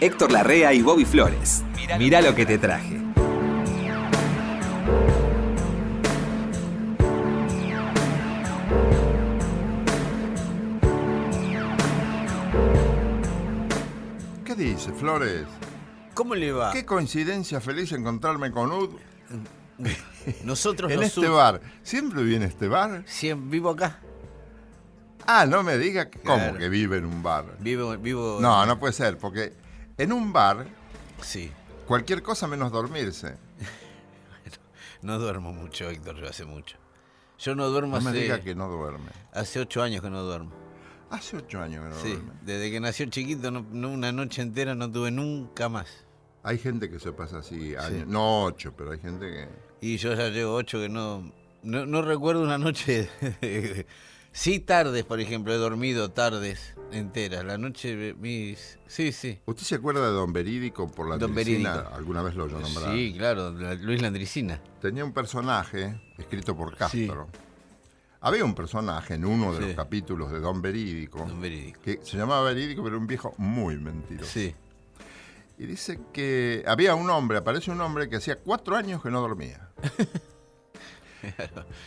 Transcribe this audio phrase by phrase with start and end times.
[0.00, 1.64] Héctor Larrea y Bobby Flores.
[1.98, 2.98] Mirá lo que te traje.
[14.44, 15.46] ¿Qué dice, Flores?
[16.14, 16.72] ¿Cómo le va?
[16.72, 18.90] Qué coincidencia feliz encontrarme con Ud
[20.44, 21.60] Nosotros en este bar.
[21.82, 23.04] ¿Siempre viene este bar?
[23.06, 23.98] Siem- vivo acá.
[25.26, 26.58] Ah, no me diga que- cómo Claro.
[26.58, 27.44] que vive en un bar.
[27.60, 28.38] Vivo, vivo.
[28.40, 29.52] No, no puede ser, porque
[29.98, 30.66] en un bar
[31.20, 31.50] Sí.
[31.86, 33.36] cualquier cosa menos dormirse.
[35.00, 36.76] No duermo mucho, Héctor, yo hace mucho.
[37.38, 39.10] Yo no duermo No me hace, diga que no duerme.
[39.32, 40.50] hace ocho años que no duermo.
[41.10, 42.08] Hace ocho años que no sí.
[42.14, 42.32] duerme.
[42.42, 46.04] Desde que nació chiquito, no, no- una noche entera no tuve nunca más.
[46.42, 48.08] Hay gente que se pasa así años.
[48.08, 49.48] No ocho, pero hay gente que...
[49.80, 51.32] Y yo ya llevo ocho que no.
[51.62, 53.08] No, no recuerdo una noche.
[54.38, 55.52] sí, tardes, por ejemplo.
[55.52, 57.44] He dormido tardes enteras.
[57.44, 58.14] La noche.
[58.14, 58.78] Mis...
[58.86, 59.38] Sí, sí.
[59.46, 61.72] ¿Usted se acuerda de Don Verídico por la Don Andricina?
[61.72, 61.94] Verídico.
[61.96, 62.92] Alguna vez lo oyó nombrar.
[62.94, 63.52] Sí, claro.
[63.52, 64.60] la- Luis Landricina.
[64.80, 66.76] Tenía un personaje escrito por Sí.
[66.78, 67.28] Castro.
[68.20, 69.66] Había un personaje en uno de Sí.
[69.66, 71.80] los capítulos de Don Verídico Don Verídico.
[71.82, 74.30] que se llamaba Verídico, pero era un viejo muy mentiroso.
[74.32, 74.54] Sí.
[75.56, 79.20] Y dice que había un hombre, aparece un hombre que hacía cuatro años que no
[79.20, 79.68] dormía.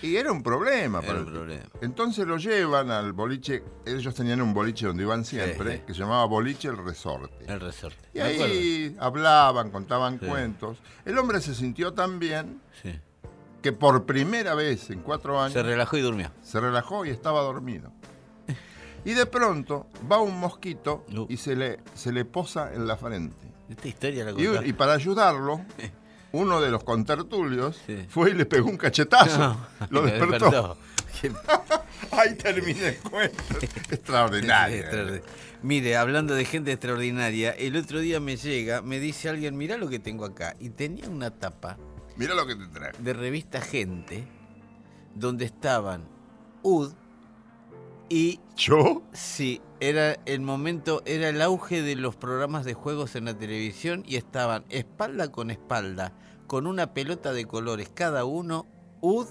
[0.01, 0.99] y era un problema.
[0.99, 1.63] Era para un problema.
[1.81, 5.83] Entonces lo llevan al boliche, ellos tenían un boliche donde iban siempre, sí.
[5.87, 7.45] que se llamaba Boliche El Resorte.
[7.47, 7.97] El resorte.
[8.13, 8.43] Y Me acuerdo.
[8.45, 10.25] ahí hablaban, contaban Sí.
[10.25, 10.77] cuentos.
[11.05, 12.61] El hombre se sintió tan bien
[13.61, 16.31] que por primera vez en cuatro años Se relajó y durmió.
[16.41, 17.91] se relajó y estaba dormido.
[19.05, 21.25] Y de pronto va un mosquito No.
[21.27, 23.35] y se le, se le posa en la frente.
[23.69, 25.61] Esta historia la Y, y para ayudarlo,
[26.33, 28.05] uno de los contertulios Sí.
[28.09, 29.37] fue y le pegó un cachetazo.
[29.39, 30.77] No, Lo despertó.
[31.21, 31.83] despertó.
[32.11, 33.43] Ahí termina el cuento.
[33.91, 34.77] Extraordinario.
[34.77, 35.23] Extraordinario.
[35.63, 39.89] Mire, hablando de gente extraordinaria, el otro día me llega, me dice alguien, mirá lo
[39.89, 40.55] que tengo acá.
[40.59, 41.77] Y tenía una tapa
[42.17, 42.97] Mira lo que te traje.
[42.97, 44.25] de revista Gente,
[45.13, 46.03] donde estaban
[46.63, 46.93] UD
[48.13, 49.01] y ¿Yo?
[49.13, 54.03] sí, era el momento, era el auge de los programas de juegos en la televisión
[54.05, 56.13] y estaban espalda con espalda,
[56.45, 58.67] con una pelota de colores cada uno,
[58.99, 59.27] UD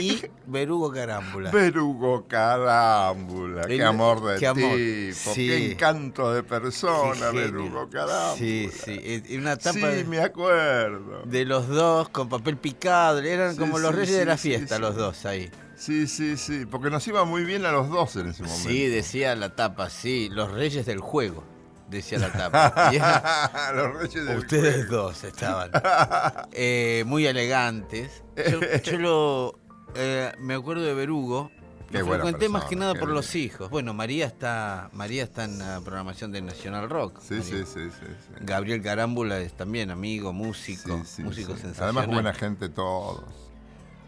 [0.00, 1.50] y Berugo Carámbula.
[1.50, 3.62] Verugo Carámbula.
[3.66, 5.34] Qué amor de qué amor, tipo.
[5.34, 5.46] sí.
[5.48, 7.30] Qué encanto de persona.
[7.32, 8.36] Verugo Carámbula.
[8.38, 11.22] Sí, sí, una tapa Sí, de- me acuerdo.
[11.26, 14.94] de los dos con papel picado, eran Sí, como los reyes de la fiesta los
[14.96, 15.50] dos ahí.
[15.84, 16.64] Sí, sí, sí.
[16.66, 18.68] Porque nos iba muy bien a los dos en ese momento.
[18.68, 21.44] Sí, decía la tapa, sí, los reyes del juego,
[21.90, 22.90] decía la tapa.
[22.92, 25.02] Era- los reyes del ustedes juego.
[25.02, 25.70] dos estaban
[26.52, 28.22] eh, muy elegantes.
[28.50, 29.58] Yo, yo lo,
[29.94, 31.50] eh, me acuerdo de Berugo.
[31.90, 33.14] Lo frecuenté más que persona, nada por bien.
[33.16, 33.70] los hijos.
[33.70, 37.20] Bueno, María está, María está en la programación de National Rock.
[37.20, 37.90] Sí, sí, sí, sí.
[38.00, 38.32] sí.
[38.40, 41.84] Gabriel Carámbula es también amigo, músico, Sí, sí, músico sensacional.
[41.98, 43.22] Además, buena gente todos.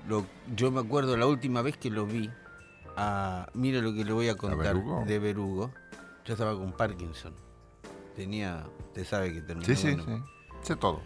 [0.08, 2.30] Lo- yo me acuerdo la última vez que lo vi,
[2.96, 5.04] a, mire lo que le voy a contar Berugo?
[5.06, 5.70] de Berugo.
[6.24, 7.34] Yo estaba con Parkinson.
[8.14, 9.66] Tenía, usted sabe que terminó.
[9.66, 10.04] Sí, sí, bueno.
[10.04, 10.22] sí.
[10.62, 11.00] Sé todo.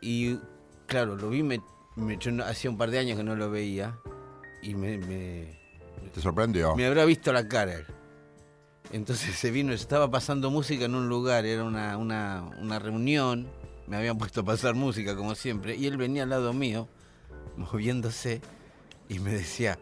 [0.00, 0.38] Y
[0.86, 1.60] claro, lo vi, me,
[1.96, 3.98] me- yo no- hacía un par de años que no lo veía
[4.62, 5.58] y me, me,
[6.14, 6.74] ¿Te sorprendió?
[6.76, 7.74] me habrá visto la cara.
[8.92, 13.48] Entonces se vino, estaba pasando música en un lugar, era una, una, una reunión,
[13.88, 16.88] me habían puesto a pasar música como siempre, y él venía al lado mío,
[17.56, 18.40] moviéndose,
[19.08, 19.78] y me decía,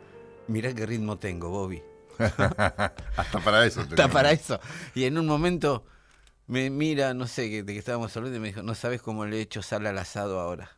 [0.48, 1.82] mirá qué ritmo tengo, Bobby.
[2.18, 3.86] Hasta para eso.
[3.86, 4.12] Tenemos.
[4.12, 4.58] para eso.
[4.94, 5.84] Y en un momento
[6.46, 9.38] me mira, no sé, de que estábamos hablando, y me dijo, no sabes cómo le
[9.38, 10.70] he hecho sal al asado ahora.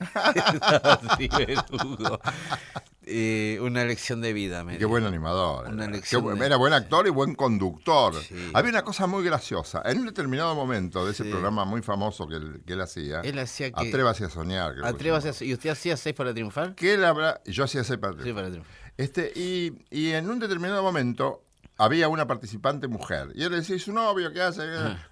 [3.06, 5.68] Eh, una lección de vida, me Qué buen animador.
[5.68, 5.92] Una era.
[5.92, 8.14] lección Qué bu- de- Era buen actor y buen conductor.
[8.22, 8.50] Sí.
[8.54, 9.82] Había una cosa muy graciosa.
[9.84, 11.30] En un determinado momento de ese Sí.
[11.30, 13.88] programa muy famoso que él, que él hacía, Él hacía que...
[13.88, 14.74] Atrévase a soñar.
[14.82, 15.44] Atrévase a-.
[15.44, 16.74] ¿Y usted hacía seis para triunfar?
[16.74, 17.84] Que él habla, yo hacía.
[17.84, 18.52] Sí, para triunfar.
[18.96, 21.42] Este, y, y en un determinado momento
[21.76, 23.32] había una participante mujer.
[23.34, 24.62] Y él le decía, ¿y su novio qué hace?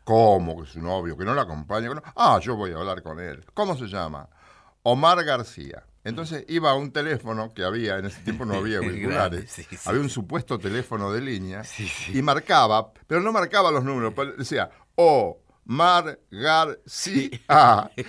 [0.05, 1.17] ¿Cómo que su novio?
[1.17, 1.91] Que no la acompaña.
[2.17, 3.45] Ah, yo voy a hablar con él.
[3.53, 4.29] ¿Cómo se llama?
[4.85, 5.85] Omar García.
[6.05, 9.77] Entonces iba a un teléfono que había, en ese tiempo no había auriculares, sí, sí.
[9.85, 14.69] había un supuesto teléfono de línea Sí, y marcaba, pero no marcaba los números, decía
[14.97, 17.31] Omar García.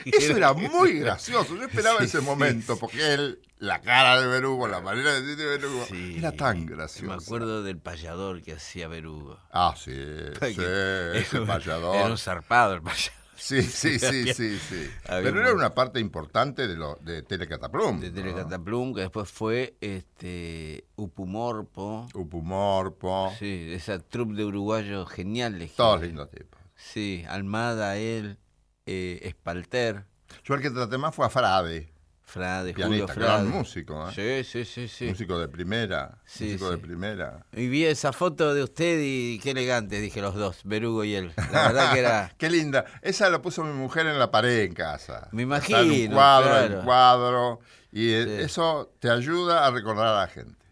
[0.05, 1.55] Eso era muy gracioso.
[1.55, 5.45] Yo esperaba ese momento, porque él, la cara de Berugo, la manera de decir de
[5.45, 6.15] Berugo, Sí.
[6.17, 7.05] era tan gracioso.
[7.15, 9.39] Me acuerdo del payador que hacía Berugo.
[9.51, 9.91] Ah, sí,
[10.41, 12.09] sí, ese Era payador.
[12.11, 13.22] un zarpado el payador.
[13.43, 14.89] Sí, sí, sí, sí, sí.
[15.05, 17.99] Pero era una parte importante de, lo, de Telecataplum.
[17.99, 18.15] De ¿no?
[18.15, 22.07] Telecataplum, que después fue este Upumorpo.
[22.13, 25.73] Upumorpo, Sí, esa troupe de uruguayos geniales.
[25.75, 26.57] todos lindos tipos.
[26.75, 28.37] Sí, Almada, él,
[28.85, 30.05] eh, Espalter,
[30.45, 31.92] Yo el que traté más fue a Frade,
[32.25, 33.27] Frade, Julio pianista, Frade.
[33.43, 34.43] gran músico, ¿eh?
[34.43, 35.05] Sí, sí, sí, sí.
[35.05, 37.45] músico de primera, Sí, músico de primera.
[37.51, 41.33] Y vi esa foto de usted y qué elegante, dije los dos, Berugo y él.
[41.51, 42.31] La verdad que era...
[42.37, 42.85] Qué linda.
[43.01, 45.29] Esa la puso mi mujer en la pared en casa.
[45.31, 46.79] Me Está en un imagino, cuadro, claro.
[46.79, 47.59] en cuadro.
[47.91, 48.43] Y eh, Sí.
[48.45, 50.63] eso te ayuda a recordar a la gente.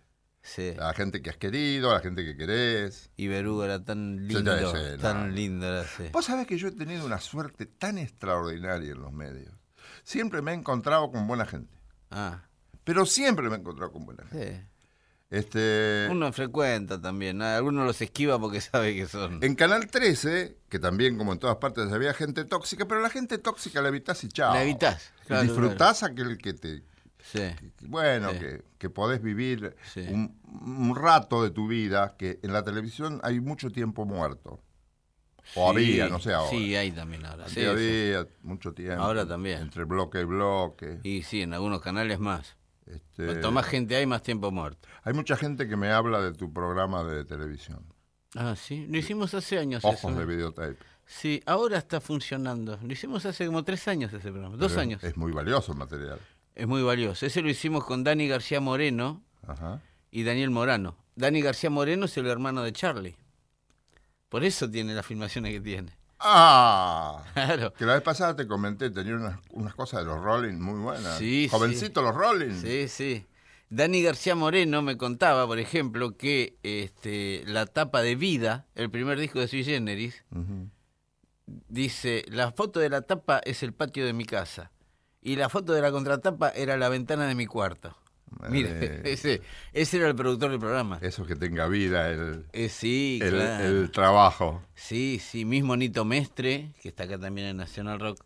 [0.42, 0.74] Sí.
[0.80, 3.12] A la gente que has querido, a la gente que querés.
[3.16, 5.86] Y Berugo era tan lindo, tan lindo era.
[6.12, 9.54] Vos sabés que yo he tenido una suerte tan extraordinaria en los medios.
[10.12, 11.74] Siempre me he encontrado con buena gente.
[12.10, 12.44] Ah,
[12.84, 14.62] Pero siempre me he encontrado con buena gente.
[14.62, 14.68] sí.
[15.30, 17.46] Este, Uno frecuenta también, ¿no?
[17.46, 19.42] algunos los esquiva porque sabe que son...
[19.42, 23.38] En Canal 13, que también como en todas partes había gente tóxica, pero la gente
[23.38, 24.54] tóxica la evitás y chao.
[24.54, 26.84] La evitás, claro, disfrutás aquel que te...
[27.24, 27.44] Sí.
[27.84, 28.40] Bueno, Sí.
[28.40, 30.02] que, que podés vivir Sí.
[30.12, 34.62] un, un rato de tu vida, que en la televisión hay mucho tiempo muerto.
[35.56, 36.50] O Sí, había, no sé ahora.
[36.50, 37.48] Sí, hay también ahora.
[37.48, 37.66] Sí, sí.
[37.66, 39.02] había mucho tiempo.
[39.04, 39.60] Ahora también.
[39.62, 41.00] Entre bloque y bloque.
[41.04, 42.56] Y sí, en algunos canales más.
[42.86, 44.88] Este, Cuanto más gente hay, más tiempo muerto.
[45.04, 47.86] hay mucha gente que me habla de tu programa de televisión.
[48.36, 48.86] Ah, sí.
[48.90, 50.14] Lo hicimos hace años Ojos eso.
[50.20, 50.78] de videotape.
[51.06, 52.80] Sí, ahora está funcionando.
[52.82, 54.56] Lo hicimos hace como tres años ese programa.
[54.56, 55.04] Dos Pero años.
[55.04, 56.20] Es muy valioso el material.
[56.56, 57.26] Es muy valioso.
[57.26, 59.82] Ese lo hicimos con Dani García Moreno Ajá.
[60.10, 60.98] y Daniel Morano.
[61.16, 63.16] Dani García Moreno es el hermano de Charlie.
[64.32, 65.92] Por eso tiene las filmaciones que tiene.
[66.18, 67.22] ¡Ah!
[67.34, 67.74] Claro.
[67.74, 71.18] Que la vez pasada te comenté, tenía unas, unas cosas de los Rolling muy buenas.
[71.18, 72.54] Sí, Jovencito los Rolling.
[72.62, 73.26] Sí, sí.
[73.70, 79.20] Dani García Moreno me contaba, por ejemplo, que este, la tapa de Vida, el primer
[79.20, 80.24] disco de Sui Generis,
[81.68, 84.72] dice, la foto de la tapa es el patio de mi casa
[85.22, 87.98] y la foto de la contratapa era la ventana de mi cuarto.
[88.50, 89.02] Mire, Eh.
[89.06, 89.42] ese,
[89.74, 90.98] ese era el productor del programa.
[91.02, 93.64] Eso que tenga vida el, Eh, sí, el, claro.
[93.66, 94.64] el trabajo.
[94.76, 98.24] Sí, sí, mismo Nito Mestre, que está acá también en Nacional Rock,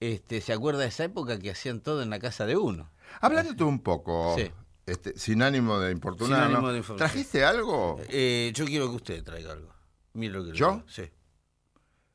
[0.00, 2.90] este, se acuerda de esa época que hacían todo en la casa de uno.
[3.20, 4.50] Hablándote un poco, Sí.
[4.86, 6.72] este, sin ánimo de importunar, Sin ánimo ¿no?
[6.72, 6.98] de informar.
[7.08, 8.00] ¿trajiste algo?
[8.08, 9.72] Eh, yo quiero que usted traiga algo.
[10.14, 10.82] Mire lo que ¿Yo?
[10.88, 11.10] Sí.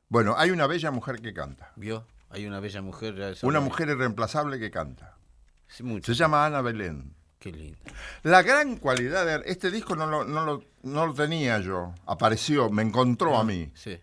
[0.08, 1.72] Bueno, hay una bella mujer que canta.
[1.76, 2.06] ¿Vio?
[2.30, 3.36] Hay una bella mujer.
[3.42, 5.16] Una mujer irreemplazable que canta.
[5.68, 6.12] Sí, mucho.
[6.12, 7.14] Se llama Ana Belén.
[7.40, 7.78] Qué lindo.
[8.22, 11.94] La gran cualidad de este disco no lo, no lo, no lo tenía yo.
[12.06, 13.72] Apareció, me encontró a mí.
[13.74, 13.98] Sí.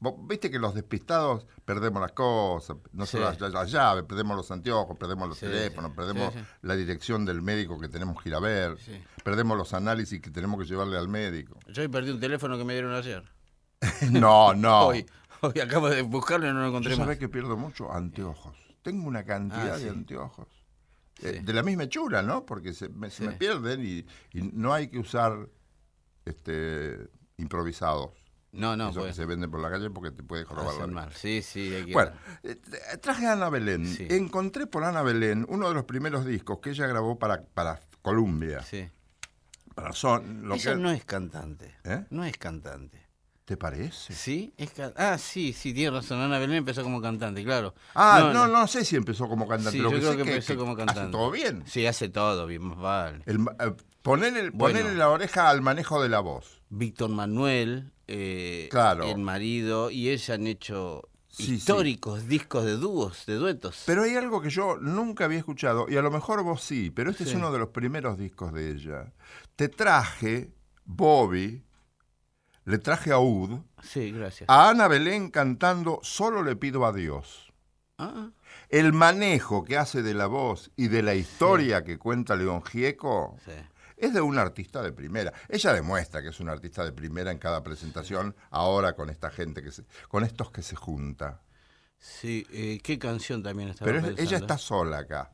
[0.00, 3.12] Vos Viste que los despistados perdemos las cosas, no Sí.
[3.18, 7.40] solo las, las llaves, perdemos los anteojos, perdemos los Sí, teléfonos, perdemos la dirección del
[7.40, 8.76] médico que tenemos que ir a ver,
[9.22, 11.60] perdemos los análisis que tenemos que llevarle al médico.
[11.68, 13.22] Yo hoy perdí un teléfono que me dieron ayer.
[14.10, 14.86] No, no.
[14.88, 15.06] Hoy,
[15.42, 17.04] hoy acabo de buscarlo y no lo Yo encontré más.
[17.04, 18.56] sabés que pierdo mucho anteojos.
[18.82, 20.48] Tengo una cantidad Ah, de anteojos.
[21.22, 22.44] Eh, de la misma hechura, ¿no?
[22.44, 25.48] Porque se me, se me pierden y, y no hay que usar
[26.24, 28.10] este improvisados.
[28.52, 29.16] No, no, que pues.
[29.16, 31.12] se venden por la calle porque te puede robar la mal.
[31.14, 31.92] Sí, sí, hay que.
[31.92, 32.56] Bueno, eh,
[33.00, 33.86] traje a Ana Belén.
[33.86, 34.06] Sí.
[34.10, 38.62] Encontré por Ana Belén uno de los primeros discos que ella grabó para, para Columbia.
[38.62, 38.90] Sí.
[39.74, 40.46] Para Son.
[40.46, 41.74] Lo Ella que, no es cantante.
[41.84, 42.04] ¿Eh?
[42.10, 43.01] No es cantante.
[43.52, 44.14] ¿Te parece?
[44.14, 44.54] ¿Sí?
[44.56, 46.18] Es ah, sí, sí, tiene razón.
[46.20, 47.74] Ana Belén empezó como cantante, claro.
[47.94, 50.24] Ah, no, no, sé si empezó como cantante, Sí, pero yo que creo sé que
[50.24, 51.12] que, empezó que como hace cantante.
[51.12, 51.62] todo bien.
[51.66, 53.22] Sí, hace todo bien, más vale.
[53.26, 54.56] El, eh, ponerle, Bueno.
[54.78, 56.62] ponerle la oreja al manejo de la voz.
[56.70, 59.04] Víctor Manuel, eh, Claro.
[59.04, 61.54] el marido, y ella han hecho Sí, sí.
[61.56, 63.82] históricos discos de dúos, de duetos.
[63.84, 67.10] Pero hay algo que yo nunca había escuchado, y a lo mejor vos sí, pero
[67.10, 69.12] este es uno de los primeros discos de ella.
[69.56, 70.54] Te traje,
[70.86, 71.62] Bobby,
[72.64, 74.48] le traje a Ud, sí, gracias.
[74.48, 77.52] a Ana Belén cantando Solo le pido a Dios.
[77.98, 78.30] Ah,
[78.68, 83.36] El manejo que hace de la voz y de la historia que cuenta León Gieco
[83.44, 83.52] sí.
[83.96, 85.32] es de un artista de primera.
[85.48, 89.62] Ella demuestra que es un artista de primera en cada presentación, ahora con esta gente
[89.62, 91.42] que se, con estos que se junta.
[91.98, 94.22] Sí, eh, ¿qué canción también estaba Pero pensando?
[94.22, 95.30] ella está sola acá,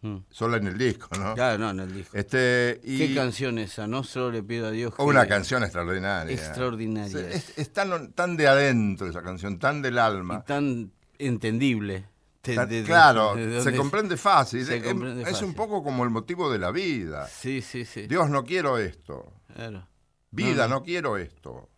[0.00, 0.18] Mm.
[0.30, 1.34] sola en el disco, ¿no?
[1.34, 2.16] Claro, no, en el disco.
[2.16, 3.86] Este, y ¿Qué canción esa?
[3.88, 5.02] No solo le pido a Dios que...
[5.02, 6.32] una canción extraordinaria.
[6.32, 7.28] Extraordinaria.
[7.30, 10.44] Es, es tan, tan de adentro esa canción, tan del Y alma.
[10.44, 12.06] tan entendible.
[12.44, 14.64] De- Tan- de- de- claro, de se comprende fácil.
[14.64, 17.26] se Es- comprende es un poco como el motivo de la vida.
[17.26, 18.06] Sí, sí, sí.
[18.06, 19.32] Dios, no quiero esto.
[19.54, 19.86] Claro.
[20.30, 21.68] Vida, No, no, quiero esto.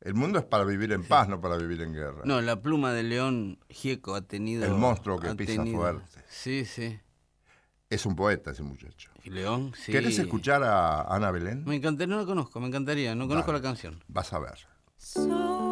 [0.00, 2.22] El mundo es para vivir en paz, no para vivir en guerra.
[2.24, 4.64] No, la pluma de León Gieco ha tenido...
[4.64, 6.20] El monstruo que pisa fuerte.
[6.28, 6.98] Sí, sí.
[7.90, 9.10] Es un poeta ese muchacho.
[9.24, 9.92] Y León, sí.
[9.92, 11.64] ¿Querés escuchar a Ana Belén?
[11.64, 13.62] Me encantaría, no la conozco, me encantaría, no conozco Dale.
[13.62, 14.04] la canción.
[14.08, 15.67] Vas a ver.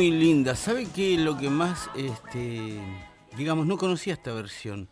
[0.00, 0.56] Muy linda.
[0.56, 1.18] ¿Sabe qué?
[1.18, 2.80] Lo que más, este,
[3.36, 4.88] digamos, no conocía esta versión.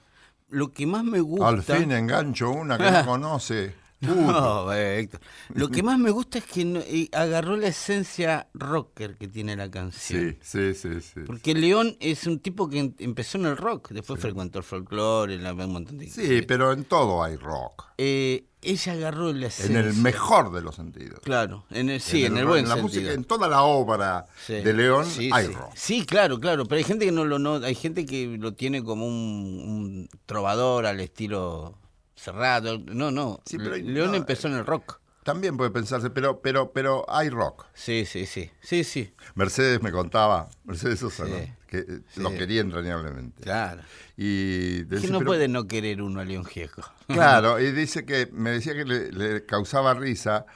[0.50, 1.49] Lo que más me gusta.
[1.49, 3.75] Al fin engancho una que no conoce.
[4.03, 5.21] No, Héctor.
[5.55, 9.57] Lo que más me gusta es que no- eh, agarró la esencia rocker que tiene
[9.57, 10.37] la canción.
[10.43, 11.21] Sí, sí, sí, sí.
[11.27, 15.38] Porque León es un tipo que em- empezó en el rock, después frecuentó el folclore,
[15.38, 17.85] la- un montón de Sí, pero en todo hay rock.
[17.97, 21.21] Eh, ella agarró la En el mejor de los sentidos.
[21.23, 22.83] Claro, en el, sí, en el, buen la sentido.
[23.00, 24.55] música, en toda la obra Sí.
[24.55, 25.53] de León Sí, hay sí.
[25.53, 25.73] rock.
[25.75, 26.67] Sí, claro, claro.
[26.67, 30.09] Pero hay gente que no lo no, hay gente que lo tiene como un, un
[30.27, 31.79] trovador al estilo
[32.17, 32.79] cerrado.
[32.79, 33.41] No, no.
[33.53, 35.00] León no, empezó en el rock.
[35.28, 37.66] También puede pensarse, pero, pero, pero hay rock.
[37.75, 38.50] Sí, sí, sí.
[38.62, 39.12] Sí, sí.
[39.35, 41.38] Mercedes me contaba, Mercedes Sosa, Sí, ¿no?
[41.66, 42.23] que eh, sí.
[42.23, 43.42] lo quería entrañablemente.
[43.42, 43.82] Claro.
[44.16, 46.82] Y Que no pero- puede no querer uno a León Gieco.
[47.08, 50.47] Claro, y dice que me decía que le, le causaba risa.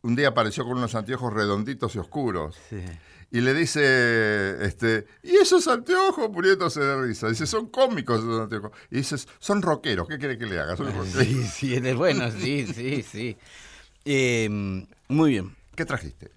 [0.00, 2.56] Un día apareció con unos anteojos redonditos y oscuros.
[2.70, 2.82] Sí.
[3.32, 7.28] Y le dice, este, ¿y esos anteojos muriéndose de risa?
[7.28, 8.72] Dice, son cómicos esos anteojos.
[8.90, 10.74] Y dices, son rockeros, ¿qué quiere que le haga?
[10.76, 10.90] Son.
[11.06, 13.36] Sí, sí, bueno, sí, sí, sí.
[14.04, 14.48] Eh,
[15.08, 15.54] muy bien.
[15.74, 16.30] ¿Qué trajiste?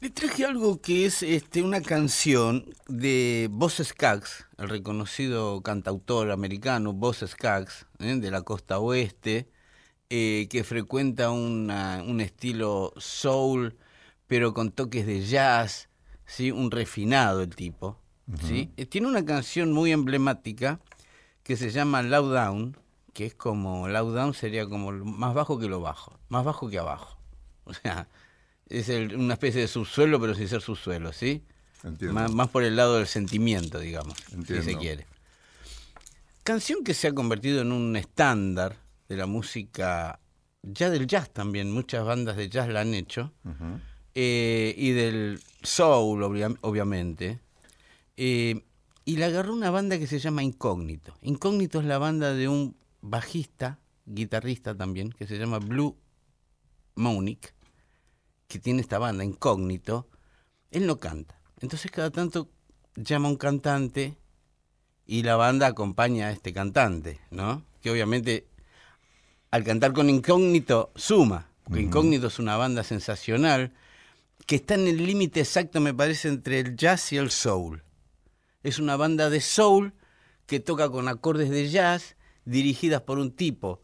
[0.00, 6.92] Le traje algo que es este, una canción de Boss Skaggs, el reconocido cantautor americano
[6.92, 8.16] Boss Skaggs, ¿eh?
[8.16, 9.48] de la costa oeste,
[10.10, 13.76] eh, que frecuenta una- un estilo soul,
[14.26, 15.88] pero con toques de jazz,
[16.26, 16.50] ¿sí?
[16.50, 17.98] un refinado el tipo.
[18.46, 18.70] ¿sí?
[18.76, 20.78] Eh, Tiene una canción muy emblemática
[21.42, 22.76] que se llama Loud Down,
[23.16, 26.78] que es como, Loud Down sería como más bajo que lo bajo, más bajo que
[26.78, 27.16] abajo.
[27.64, 28.08] O sea,
[28.68, 31.42] es el- una especie de subsuelo, pero sin ser subsuelo, ¿sí?
[31.82, 32.12] Entiendo.
[32.12, 34.64] Más, más por el lado del sentimiento, digamos, si Entiendo.
[34.64, 35.06] se quiere.
[36.42, 38.76] Canción que se ha convertido en un estándar
[39.08, 40.20] de la música,
[40.62, 43.32] ya del jazz también, muchas bandas de jazz la han hecho,
[44.14, 47.40] eh, y del soul, obvia- obviamente.
[48.16, 48.62] Eh,
[49.04, 51.16] y la agarró una banda que se llama Incógnito.
[51.22, 52.76] Incógnito es la banda de un
[53.08, 55.96] bajista, guitarrista también, que se llama Blue
[56.94, 57.54] Monic,
[58.48, 60.08] que tiene esta banda, Incógnito.
[60.70, 61.40] Él no canta.
[61.60, 62.50] Entonces cada tanto
[62.96, 64.16] llama a un cantante
[65.06, 67.64] y la banda acompaña a este cantante, ¿no?
[67.80, 68.48] Que obviamente
[69.50, 71.48] al cantar con Incógnito suma.
[71.64, 73.72] Porque Incógnito es una banda sensacional
[74.46, 77.82] que está en el límite exacto, me parece, entre el jazz y el soul.
[78.62, 79.94] Es una banda de soul
[80.46, 82.15] que toca con acordes de jazz
[82.46, 83.82] dirigidas por un tipo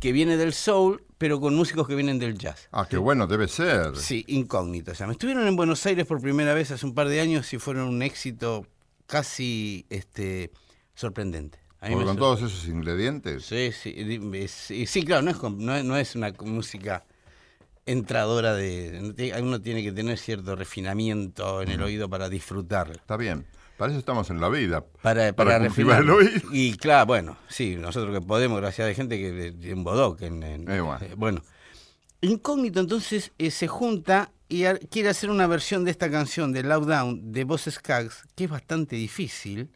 [0.00, 2.68] que viene del soul, pero con músicos que vienen del jazz.
[2.72, 3.96] Ah, qué bueno debe ser.
[3.96, 4.92] Sí, incógnito.
[4.92, 7.52] O sea, me estuvieron en Buenos Aires por primera vez hace un par de años
[7.52, 8.66] y fueron un éxito
[9.06, 10.50] casi este,
[10.94, 11.58] sorprendente.
[11.80, 13.44] A mí Porque me con todos esos ingredientes.
[13.44, 17.04] Sí, sí, sí, sí, claro, no es, no, no es una música
[17.86, 19.32] entradora de...
[19.40, 22.94] Uno tiene que tener cierto refinamiento en el oído para disfrutarla.
[22.94, 23.46] Está bien.
[23.76, 24.84] Para eso estamos en la vida.
[25.02, 26.06] Para, Para para.
[26.52, 30.26] Y claro, bueno, sí, nosotros que podemos, gracias a gente que un bodoque.
[30.26, 30.98] En, en- Eh, bueno.
[31.04, 31.42] eh, bueno.
[32.22, 37.32] Incógnito entonces eh, se junta y quiere hacer una versión de esta canción de Down
[37.32, 39.70] de Boss Skaggs, que es bastante difícil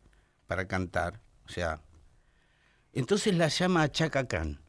[0.46, 1.20] para cantar.
[1.46, 1.80] O sea,
[2.92, 4.60] entonces la llama a Chaka Khan.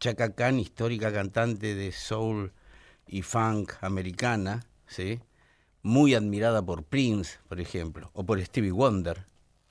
[0.00, 2.52] Chaka Khan, histórica cantante de soul
[3.06, 5.20] y funk americana, ¿sí?
[5.84, 9.26] Muy admirada por Prince, por ejemplo, o por Stevie Wonder,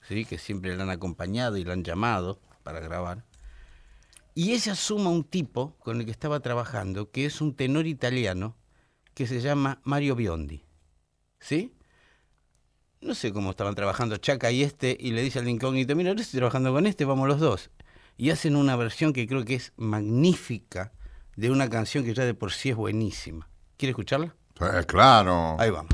[0.07, 0.25] ¿sí?
[0.25, 3.25] que siempre la han acompañado y la han llamado para grabar.
[4.35, 8.55] Y ella suma un tipo con el que estaba trabajando, que es un tenor italiano,
[9.15, 10.63] que se llama Mario Biondi.
[11.39, 11.73] ¿Sí?
[13.01, 16.21] No sé cómo estaban trabajando Chaca y este, y le dice al incógnito, mira, ahora
[16.21, 17.71] estoy trabajando con este, vamos los dos.
[18.17, 20.93] Y hacen una versión que creo que es magnífica
[21.35, 23.49] de una canción que ya de por sí es buenísima.
[23.77, 24.35] ¿Quiere escucharla?
[24.61, 25.55] Eh, claro.
[25.59, 25.93] Ahí vamos.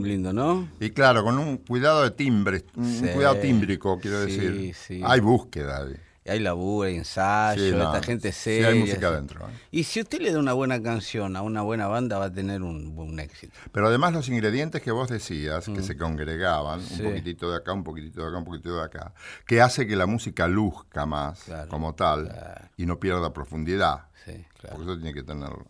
[0.00, 0.68] Muy lindo, ¿no?
[0.80, 3.06] Y claro, con un cuidado de timbre, un Sí.
[3.14, 4.74] cuidado tímbrico, quiero Sí, decir.
[4.74, 5.00] sí.
[5.04, 5.86] Hay búsqueda.
[6.26, 8.68] hay laburo, hay ensayo, no, esta gente sí seria.
[8.68, 9.52] hay música adentro, ¿eh?
[9.72, 12.62] Y si usted le da una buena canción a una buena banda, va a tener
[12.62, 13.52] un éxito.
[13.72, 17.00] Pero además los ingredientes que vos decías, que se congregaban, Mm.
[17.00, 19.12] Un poquitito de acá, un poquitito de acá, un poquitito de acá,
[19.44, 22.68] que hace que la música luzca más Claro, como tal claro.
[22.76, 24.04] y no pierda profundidad.
[24.24, 24.76] Sí, claro.
[24.76, 25.66] Porque eso tiene que tenerlo.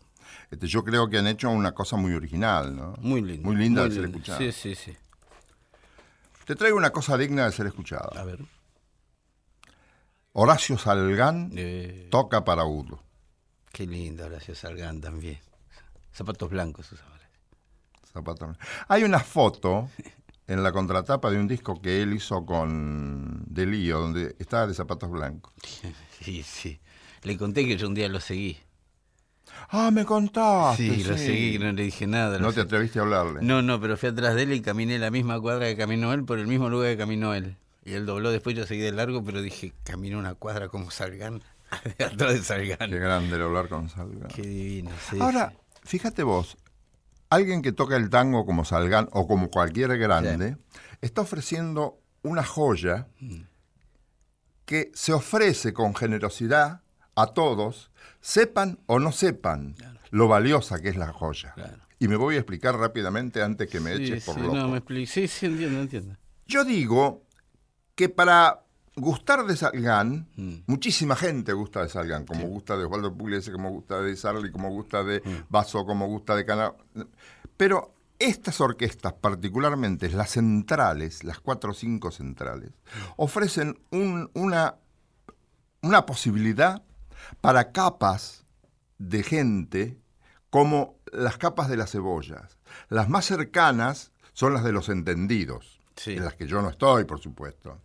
[0.51, 2.95] Este, yo creo que han hecho una cosa muy original, ¿no?
[3.01, 3.47] Muy lindo.
[3.49, 4.19] Muy linda de ser lindo.
[4.19, 4.39] escuchada.
[4.39, 4.97] Sí, sí, sí.
[6.45, 8.11] Te traigo una cosa digna de ser escuchada.
[8.21, 8.41] A ver.
[10.33, 13.03] Horacio Salgán Eh, toca para Udo.
[13.73, 15.39] qué lindo, Horacio Salgán también.
[16.13, 17.11] Zapatos blancos usaba.
[18.13, 18.57] Zapato.
[18.89, 19.89] Hay una foto
[20.49, 25.11] en la contratapa de un disco que él hizo con Delío, donde estaba de zapatos
[25.11, 25.53] blancos.
[26.21, 26.79] Sí, sí.
[27.23, 28.59] Le conté que yo un día lo seguí.
[29.71, 30.95] Ah, me contaste.
[30.97, 32.39] sí, lo seguí, no le dije nada.
[32.39, 32.67] No te seguí.
[32.67, 33.41] atreviste a hablarle.
[33.43, 36.25] No, no, pero fui atrás de él y caminé la misma cuadra que caminó él
[36.25, 37.57] por el mismo lugar que caminó él.
[37.85, 41.43] Y él dobló después, yo seguí de largo, pero dije, caminé una cuadra como Salgán,
[41.99, 42.91] atrás de Qué Salgán.
[42.91, 44.29] grande el hablar con Salgán.
[44.29, 45.17] Qué divino, sí.
[45.21, 45.53] Ahora,
[45.85, 46.57] fíjate vos,
[47.31, 50.57] alguien que toca el tango como Salgán o como cualquier grande,
[51.01, 53.43] está ofreciendo una joya Mm.
[54.67, 56.83] que se ofrece con generosidad
[57.15, 59.75] a todos, sepan o no sepan
[60.11, 61.53] lo valiosa que es la joya.
[61.55, 61.79] Claro.
[61.99, 64.55] Y me voy a explicar rápidamente antes que me sí, eches por sí, loco.
[64.57, 65.07] no, me.
[65.07, 66.17] Sí, sí, entiendo, entiendo.
[66.47, 67.23] Yo digo
[67.95, 68.63] que para
[68.97, 70.55] gustar de Salgán, Mm.
[70.67, 74.71] muchísima gente gusta de Salgán, como gusta de Osvaldo Pugliese, como gusta de Sarli, como
[74.71, 75.45] gusta de Mm.
[75.51, 76.73] Basso, como gusta de Cana.
[77.57, 82.71] Pero estas orquestas, particularmente las centrales, las cuatro o cinco centrales,
[83.17, 84.77] ofrecen un- una,
[85.83, 86.83] una posibilidad
[87.41, 88.45] para capas
[88.99, 89.99] de gente
[90.51, 92.59] como las capas de las cebollas.
[92.89, 96.13] Las más cercanas son las de los entendidos, Sí.
[96.15, 97.79] en las que yo no estoy, por supuesto.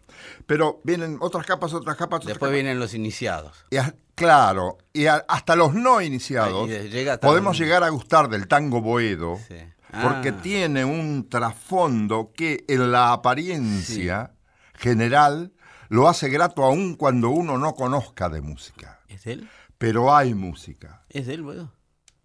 [0.46, 2.54] Pero vienen otras capas, otras capas, otras Después capas.
[2.54, 3.66] vienen los iniciados.
[3.72, 8.48] Y a- claro, y a- hasta los no iniciados llega podemos llegar a gustar del
[8.48, 9.56] tango boedo Sí.
[10.02, 10.40] porque Ah.
[10.42, 14.32] tiene un trasfondo que en la apariencia
[14.76, 15.52] general
[15.90, 19.00] lo hace grato aún cuando uno no conozca de música.
[19.16, 19.50] ¿Es él?
[19.78, 21.04] Pero hay música.
[21.10, 21.72] ¿Es de él, Boedo?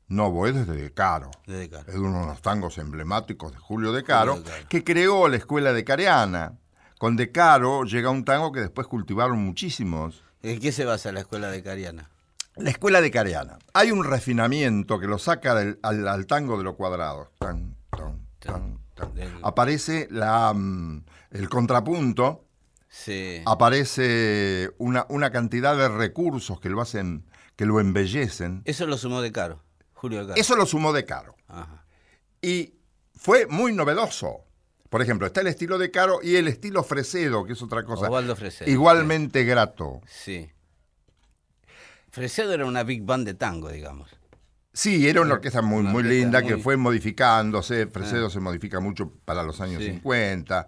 [0.08, 1.30] No, Boedo es de Caro.
[1.46, 1.84] De Caro.
[1.88, 4.68] Es uno de los tangos emblemáticos de Julio de Caro, Julio de Caro.
[4.68, 6.58] que creó la escuela de Careana.
[6.98, 10.22] Con De Caro llega un tango que después cultivaron muchísimos.
[10.42, 12.10] ¿En qué se basa la escuela de Cariana?
[12.56, 13.58] La escuela de Careana.
[13.72, 17.28] Hay un refinamiento que lo saca del- al, al tango de los cuadrados.
[17.38, 18.80] Tan, tan, tan,
[19.42, 22.44] Aparece la, mm, el contrapunto,
[22.92, 23.40] Sí.
[23.46, 27.24] aparece una, una cantidad de recursos que lo hacen,
[27.56, 28.62] que lo embellecen.
[28.64, 29.62] Eso lo sumó de Caro.
[29.94, 30.40] Julio de Caro.
[30.40, 31.36] Eso lo sumó de Caro.
[31.46, 31.86] Ajá.
[32.42, 32.74] Y
[33.14, 34.44] fue muy novedoso.
[34.88, 38.06] Por ejemplo, está el estilo de Caro y el estilo Fresedo, que es otra cosa.
[38.06, 40.00] Osvaldo Fresedo, Igualmente grato.
[40.06, 40.50] Sí.
[42.10, 44.10] Fresedo era una big band de tango, digamos.
[44.72, 47.86] Sí, era una orquesta muy, Una muy orquesta linda que fue modificándose.
[47.86, 49.90] Fresedo se modifica mucho para los años Sí.
[49.92, 50.66] 50,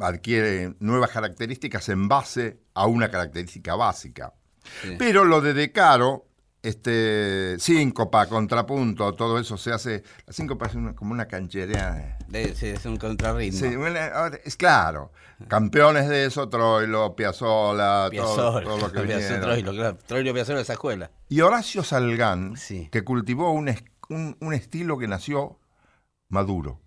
[0.00, 4.34] adquiere nuevas características en base a una característica básica.
[4.82, 4.96] Sí.
[4.98, 6.26] Pero lo de De Caro,
[6.62, 10.02] este, síncopa, contrapunto, todo eso se hace.
[10.26, 12.16] La síncopa es una- como una cancherea.
[12.28, 13.58] De- sí, es un contrarritmo.
[13.58, 15.12] Sí, una- es claro.
[15.48, 19.40] Campeones de eso, Troilo, Piazzolla, todo, todo lo que vinieron.
[19.42, 19.98] Troilo, claro.
[20.06, 21.10] Troilo Piazzolla de esa escuela.
[21.28, 22.88] Y Horacio Salgán, Sí.
[22.90, 23.74] que cultivó un-
[24.40, 25.58] un estilo que nació
[26.28, 26.80] maduro.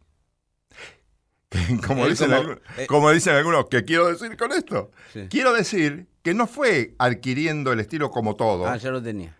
[1.88, 2.88] Como, dicen como- algunos, eh.
[2.88, 4.92] como dicen algunos, ¿qué quiero decir con esto?
[5.14, 5.28] Sí.
[5.30, 8.68] Quiero decir que no fue adquiriendo el estilo como todo.
[8.68, 9.38] Ah, ya lo tenía.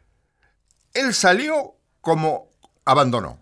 [0.94, 2.50] Él salió como
[2.86, 3.40] abandonó.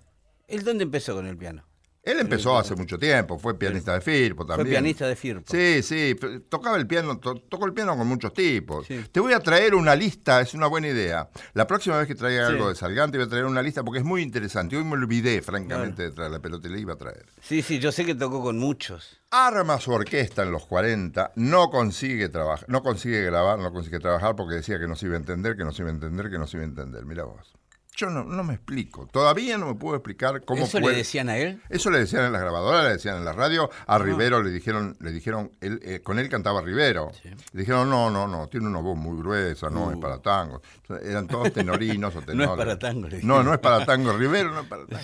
[0.48, 1.64] ¿Él dónde empezó con el piano?
[2.06, 4.68] Él empezó hace mucho tiempo, fue pianista de Firpo también.
[4.68, 5.52] Fue pianista de Firpo.
[5.52, 6.16] Sí, sí,
[6.48, 8.86] tocaba el piano, to- tocó el piano con muchos tipos.
[8.86, 9.04] Sí.
[9.12, 11.30] Te voy a traer una lista, es una buena idea.
[11.54, 12.54] La próxima vez que traiga Sí.
[12.54, 14.78] algo de Salgán, te voy a traer una lista porque es muy interesante.
[14.78, 17.26] Hoy me olvidé, francamente, de traerla, pero te la iba a traer.
[17.42, 19.20] Sí, sí, yo sé que tocó con muchos.
[19.32, 24.36] Arma su orquesta en los 40, no consigue trabajar, no consigue grabar, no consigue trabajar
[24.36, 26.38] porque decía que no se iba a entender, que no se iba a entender, que
[26.38, 27.04] no se iba a entender.
[27.06, 27.52] Mira vos.
[27.98, 29.08] Yo no, no me explico.
[29.08, 31.62] Todavía no me puedo explicar cómo ¿Eso puede- le decían a él?
[31.70, 33.70] eso le decían en las grabadoras, le decían en la radio.
[33.88, 37.12] A Rivero le dijeron, le dijeron, él, eh, con él cantaba Rivero.
[37.54, 40.62] Le dijeron, no, no, no, tiene una voz muy gruesa, no es para tango.
[40.82, 42.52] Entonces, Eran todos tenorinos o tenores.
[42.54, 42.58] Uh.
[42.58, 45.04] para tango, le No, no es para tango, Rivero no es para tango.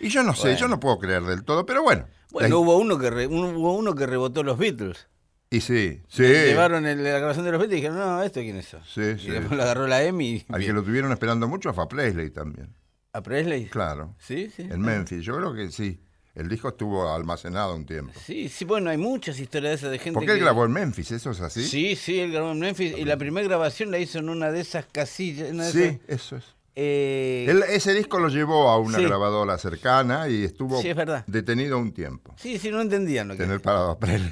[0.00, 2.06] Y yo no sé, yo no puedo creer del todo, pero bueno.
[2.32, 5.06] Bueno, hubo uno que re- hubo uno que rebotó los Beatles.
[5.50, 6.22] Y sí, sí.
[6.22, 8.80] Llevaron el- la grabación de los Beatles y dijeron, no, ¿esto quién es eso?
[8.86, 9.30] Sí, y sí.
[9.30, 12.74] después lo agarró la EMI Al que lo tuvieron esperando mucho fue a Presley también.
[13.12, 13.66] a Presley.
[13.66, 14.14] Claro.
[14.18, 14.62] Sí, sí.
[14.62, 16.00] En Memphis, yo creo que sí.
[16.34, 18.12] El disco estuvo almacenado un tiempo.
[18.22, 20.72] Sí, sí, bueno, hay muchas historias de esas de gente Porque él que- grabó en
[20.72, 21.66] Memphis, ¿eso es así?
[21.66, 24.60] Sí, sí, él grabó en Memphis y la primera grabación la hizo en una de
[24.60, 25.50] esas casillas.
[25.50, 26.44] una de Sí, esas, eso es.
[26.74, 29.04] eh, Él- ese disco lo llevó a una Sí.
[29.04, 32.34] grabadora cercana y estuvo Sí, es detenido un tiempo.
[32.36, 34.30] Sí, sí, no entendían lo que Tener parado a Presley.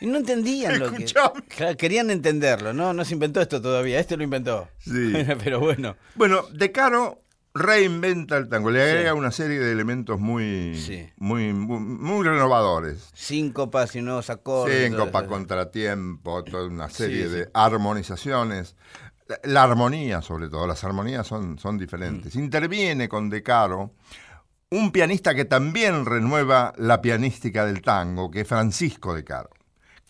[0.00, 1.04] Y no entendían lo que.
[1.04, 2.92] Claro, querían entenderlo, ¿no?
[2.94, 4.68] No se inventó esto todavía, este lo inventó.
[4.78, 5.12] Sí.
[5.44, 5.96] Pero bueno.
[6.14, 8.88] Bueno, De Caro reinventa el tango, le Sí.
[8.90, 11.08] agrega una serie de elementos muy, Sí.
[11.16, 13.10] muy, muy, muy renovadores.
[13.12, 14.84] Síncopas y nuevos acordes.
[14.86, 15.28] Síncopa, todo eso.
[15.30, 17.30] contratiempo, toda una serie sí.
[17.30, 18.76] de armonizaciones.
[19.28, 22.34] La, la armonía, sobre todo, las armonías son, son diferentes.
[22.34, 22.38] Mm.
[22.38, 23.92] Interviene con De Caro
[24.72, 29.50] un pianista que también renueva la pianística del tango, que es Francisco De Caro.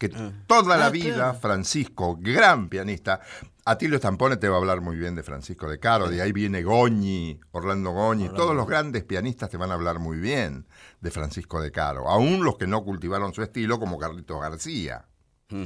[0.00, 0.08] Que
[0.46, 1.38] toda la Ah, vida, claro.
[1.38, 3.20] Francisco, gran pianista,
[3.66, 6.62] Atilio Stampone te va a hablar muy bien de Francisco De Caro, de ahí viene
[6.62, 10.66] Goñi, Orlando Goñi, todos los grandes pianistas te van a hablar muy bien
[11.02, 15.04] de Francisco De Caro, aún los que no cultivaron su estilo como Carlitos García.
[15.50, 15.64] Mm.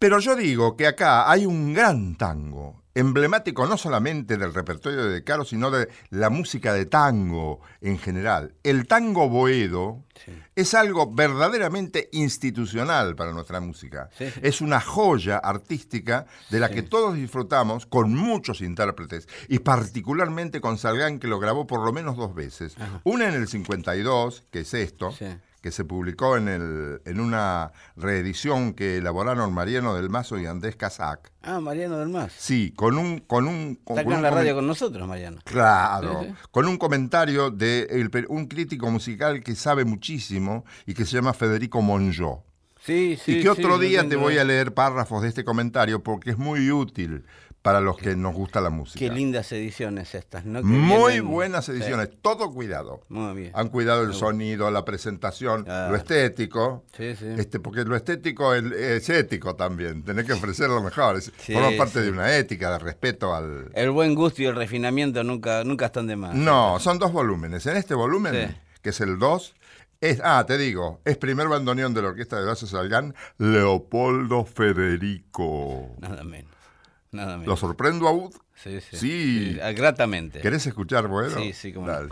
[0.00, 5.22] Pero yo digo que acá hay un gran tango, emblemático no solamente del repertorio de
[5.24, 8.54] Caro, sino de la música de tango en general.
[8.62, 10.04] El tango boedo
[10.54, 14.10] es algo verdaderamente institucional para nuestra música.
[14.16, 14.26] Sí.
[14.42, 20.78] Es una joya artística de la que todos disfrutamos con muchos intérpretes y particularmente con
[20.78, 22.76] Salgán que lo grabó por lo menos dos veces.
[23.04, 25.14] Una en el 52, que es esto.
[25.60, 30.76] Que se publicó en, el, en una reedición que elaboraron Mariano del Mazo y Andrés
[30.76, 31.30] Casac.
[31.42, 32.32] Ah, Mariano del Mas.
[32.36, 33.20] Sí, con un...
[33.20, 35.38] Con un con Está acá un en la radio con nosotros, Mariano.
[35.44, 36.34] Claro, Sí, sí.
[36.50, 41.32] con un comentario de el un crítico musical que sabe muchísimo y que se llama
[41.34, 42.44] Federico Monjó.
[42.82, 43.36] Sí, sí.
[43.36, 46.70] y que otro día te voy a leer párrafos de este comentario porque es muy
[46.70, 47.24] útil
[47.62, 48.98] para los que nos gusta la música.
[48.98, 50.60] Qué lindas ediciones estas, ¿no?
[50.60, 53.02] Que Muy vienen- buenas Sí, ediciones, todo cuidado.
[53.10, 53.52] Muy bien.
[53.54, 56.84] Han cuidado el sonido, la presentación, lo estético.
[56.96, 57.26] Sí, sí.
[57.36, 60.02] Este, porque lo estético es, es ético también.
[60.04, 61.16] Tenés que ofrecer lo mejor.
[61.16, 63.70] Es- Sí, forma parte de una ética, de respeto al.
[63.74, 66.34] El buen gusto y el refinamiento nunca, nunca están de más.
[66.34, 67.66] No, son dos volúmenes.
[67.66, 69.54] En este volumen, que es el 2,
[70.00, 75.94] es, ah, te digo, es primer bandoneón de la Orquesta de Horacio Salgán, Leopoldo Federico.
[76.00, 76.49] Nada menos.
[77.12, 77.46] Nada menos.
[77.46, 78.30] ¿Lo sorprendo aún?
[78.54, 78.96] Sí, sí.
[78.96, 79.58] Sí.
[79.62, 80.40] ah, Gratamente.
[80.40, 81.30] ¿Querés escuchar, bueno?
[81.36, 82.08] Sí, sí, cómo no.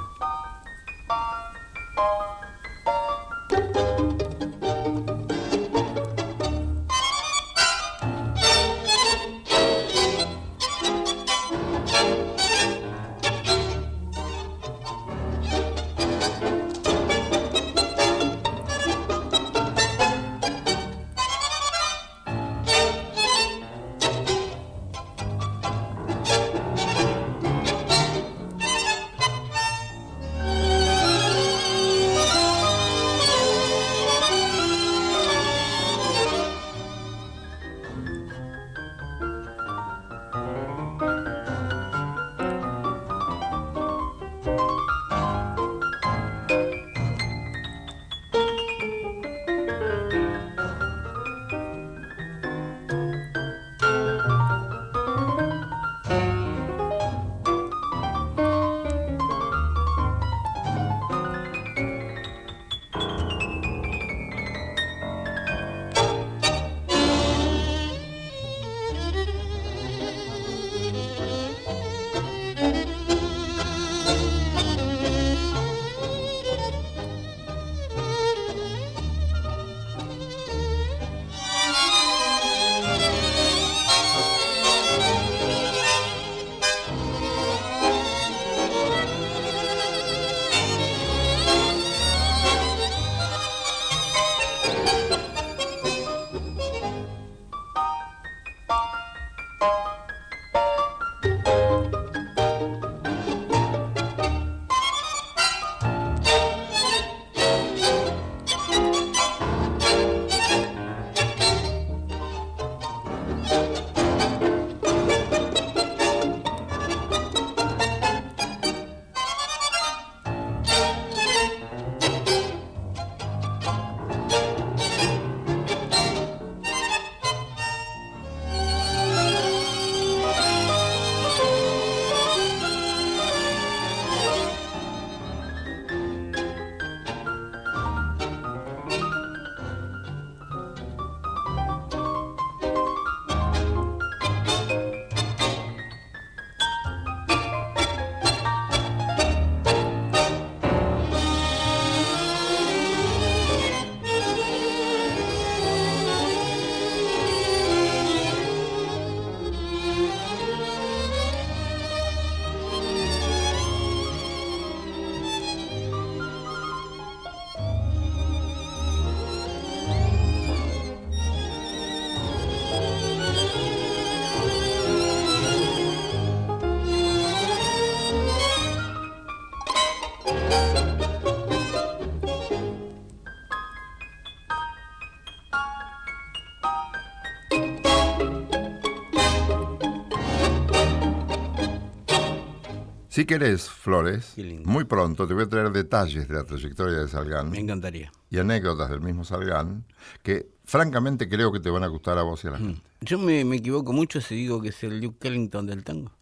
[193.18, 197.50] Si querés, Flores, muy pronto te voy a traer detalles de la trayectoria de Salgán
[197.50, 198.12] Me encantaría.
[198.31, 199.85] y anécdotas del mismo Salgán
[200.22, 202.81] que francamente creo que te van a gustar a vos y a la gente.
[203.00, 206.12] Yo me, me equivoco mucho si digo que es el Duke Ellington del tango.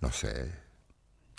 [0.00, 0.50] No sé.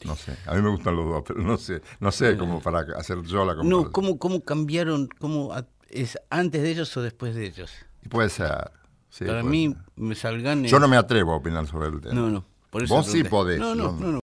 [0.05, 0.37] No sé.
[0.45, 1.81] A mí me gustan los dos, pero no sé.
[1.99, 3.69] No sé cómo para hacer yo la comparación.
[3.69, 5.09] No, ¿cómo, cómo cambiaron?
[5.19, 7.71] ¿Cómo a- es antes de ellos o después de ellos?
[8.05, 8.69] Y puede ser.
[9.09, 9.77] sí, Para puede mí, ser.
[9.95, 10.63] me salgan.
[10.65, 12.13] Yo no me atrevo a opinar sobre el tema.
[12.13, 12.45] No, no.
[12.69, 13.93] Por eso Vos sí podés, No, no.
[13.93, 14.11] no.
[14.11, 14.19] no.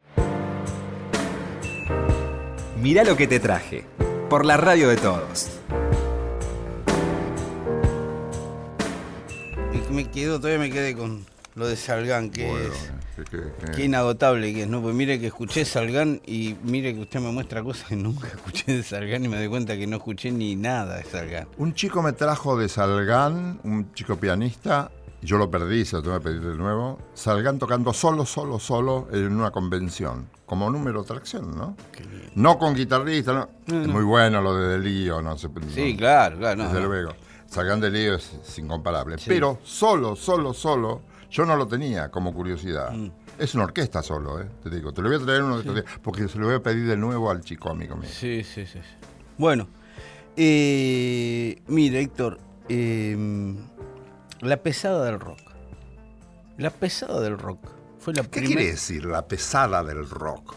[2.80, 3.84] Mirá lo que te traje.
[4.28, 5.50] Por la radio de todos.
[9.72, 12.90] Y me quedo, todavía me quedé con lo de Salgán, que Bueno, es.
[13.16, 14.82] que- que- que- Qué inagotable que es, ¿no?
[14.82, 18.72] Pues mire que escuché Salgán y mire que usted me muestra cosas que nunca escuché
[18.76, 21.46] de Salgán y me doy cuenta que no escuché ni nada de Salgán.
[21.58, 24.90] Un chico me trajo de Salgán, un chico pianista,
[25.24, 26.98] yo lo perdí, se lo tengo que pedir de nuevo.
[27.14, 31.76] Salgán tocando solo, solo, solo en una convención, como número de tracción, ¿no?
[32.34, 33.48] No con guitarrista, no.
[33.66, 35.48] Es muy bueno lo de Delío, no sé.
[35.74, 36.64] Sí, claro, claro.
[36.64, 37.12] Desde luego.
[37.46, 39.16] Salgán de Lío es, es incomparable.
[39.26, 42.92] Pero solo, solo, solo, yo no lo tenía como curiosidad.
[42.92, 43.10] Mm.
[43.38, 44.48] Es una orquesta solo, ¿eh?
[44.62, 44.92] Te digo.
[44.92, 46.86] Te lo voy a traer uno de estos días, porque se lo voy a pedir
[46.86, 48.10] de nuevo al chico amigo mío.
[48.12, 48.66] Sí, sí.
[48.66, 48.80] sí.
[49.38, 49.68] Bueno,
[50.36, 53.16] eh, mira, Héctor, eh,
[54.46, 55.38] la pesada del rock.
[56.58, 57.58] La pesada del rock
[57.98, 60.54] fue la ¿Qué quiere decir la pesada del rock?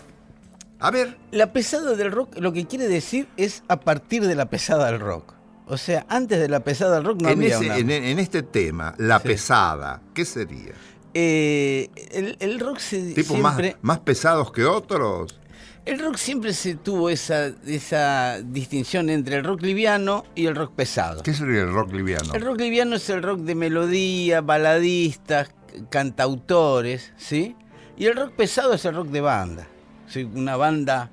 [0.79, 4.45] A ver, La pesada del rock lo que quiere decir es a partir de la
[4.49, 5.33] pesada del rock.
[5.65, 8.19] O sea, antes de la pesada del rock no en, había ese- una- en- en
[8.19, 9.27] este tema, la Sí.
[9.29, 10.73] pesada, ¿qué sería?
[11.13, 13.77] Eh, el, el rock se ¿Tipo más, siempre...
[13.81, 15.39] más pesados que otros?
[15.87, 20.73] El rock siempre se tuvo esa, esa distinción entre el rock liviano y el rock
[20.75, 21.23] pesado.
[21.23, 22.33] ¿Qué sería el rock liviano?
[22.33, 25.49] El rock liviano es el rock de melodía, baladistas,
[25.89, 27.55] cantautores, ¿sí?
[27.97, 29.67] Y el rock pesado es el rock de banda.
[30.07, 30.23] ¿sí?
[30.23, 31.09] Una banda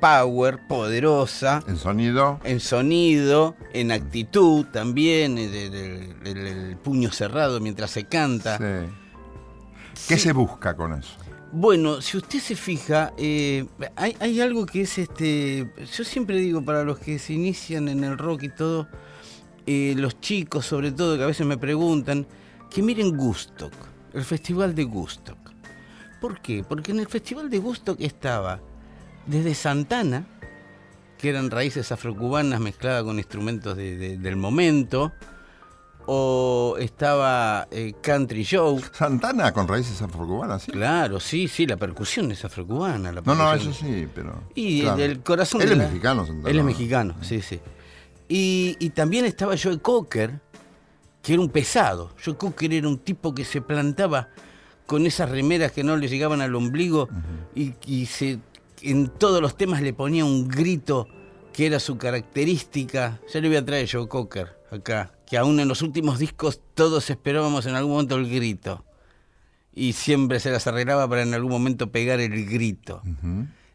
[0.00, 7.60] power, poderosa, En sonido, en sonido, en actitud también, el, el- el- el puño cerrado
[7.60, 8.56] mientras se canta.
[8.58, 8.90] sí.
[10.08, 10.20] ¿Qué Sí.
[10.20, 11.12] se busca con eso?
[11.52, 15.68] Bueno, si usted se fija, eh, hay, algo que es este.
[15.96, 18.86] Yo siempre digo para los que se inician en el rock y todo,
[19.66, 22.24] eh, los chicos sobre todo, que a veces me preguntan,
[22.70, 23.72] que miren Gustock,
[24.14, 25.38] el festival de Gustock.
[26.20, 26.62] ¿Por qué?
[26.62, 28.60] Porque en el festival de Gustock estaba
[29.26, 30.26] desde Santana,
[31.18, 35.12] que eran raíces afrocubanas mezcladas con instrumentos de- de- del momento,
[36.06, 38.80] o estaba eh, Country Joe.
[38.92, 40.72] Santana con raíces afrocubanas, ¿sí?
[40.72, 43.12] Claro, sí, sí, la percusión es afrocubana.
[43.12, 43.72] la No, no, percusión.
[43.72, 44.42] eso sí, pero...
[44.54, 44.96] Y claro.
[44.96, 46.50] del corazón Él de es la- mexicano, Santana.
[46.50, 47.60] Él es mexicano, sí, sí.
[48.28, 50.40] Y, y también estaba Joe Cocker,
[51.22, 52.10] que era un pesado.
[52.24, 54.28] Joe Cocker era un tipo que se plantaba
[54.86, 57.08] con esas remeras que no le llegaban al ombligo
[57.54, 58.38] y, y se,
[58.82, 61.06] en todos los temas le ponía un grito
[61.52, 63.20] que era su característica.
[63.32, 67.08] Ya le voy a traer Joe Cocker acá, que aún en los últimos discos todos
[67.08, 68.84] esperábamos en algún momento el grito.
[69.72, 73.00] Y siempre se las arreglaba para en algún momento pegar el grito.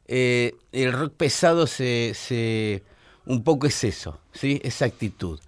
[0.08, 2.84] Eh, el rock pesado se, se-
[3.26, 4.60] un poco es eso, ¿sí?
[4.64, 5.40] Esa actitud.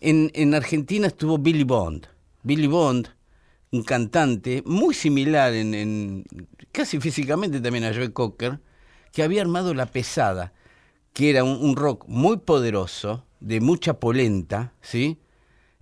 [0.00, 2.06] En, en Argentina estuvo Billy Bond.
[2.42, 3.08] Billy Bond,
[3.72, 6.24] un cantante muy similar en, en-
[6.70, 8.60] casi físicamente también a Joe Cocker,
[9.12, 10.52] que había armado La Pesada,
[11.14, 15.16] que era un, un rock muy poderoso, de mucha polenta, ¿sí?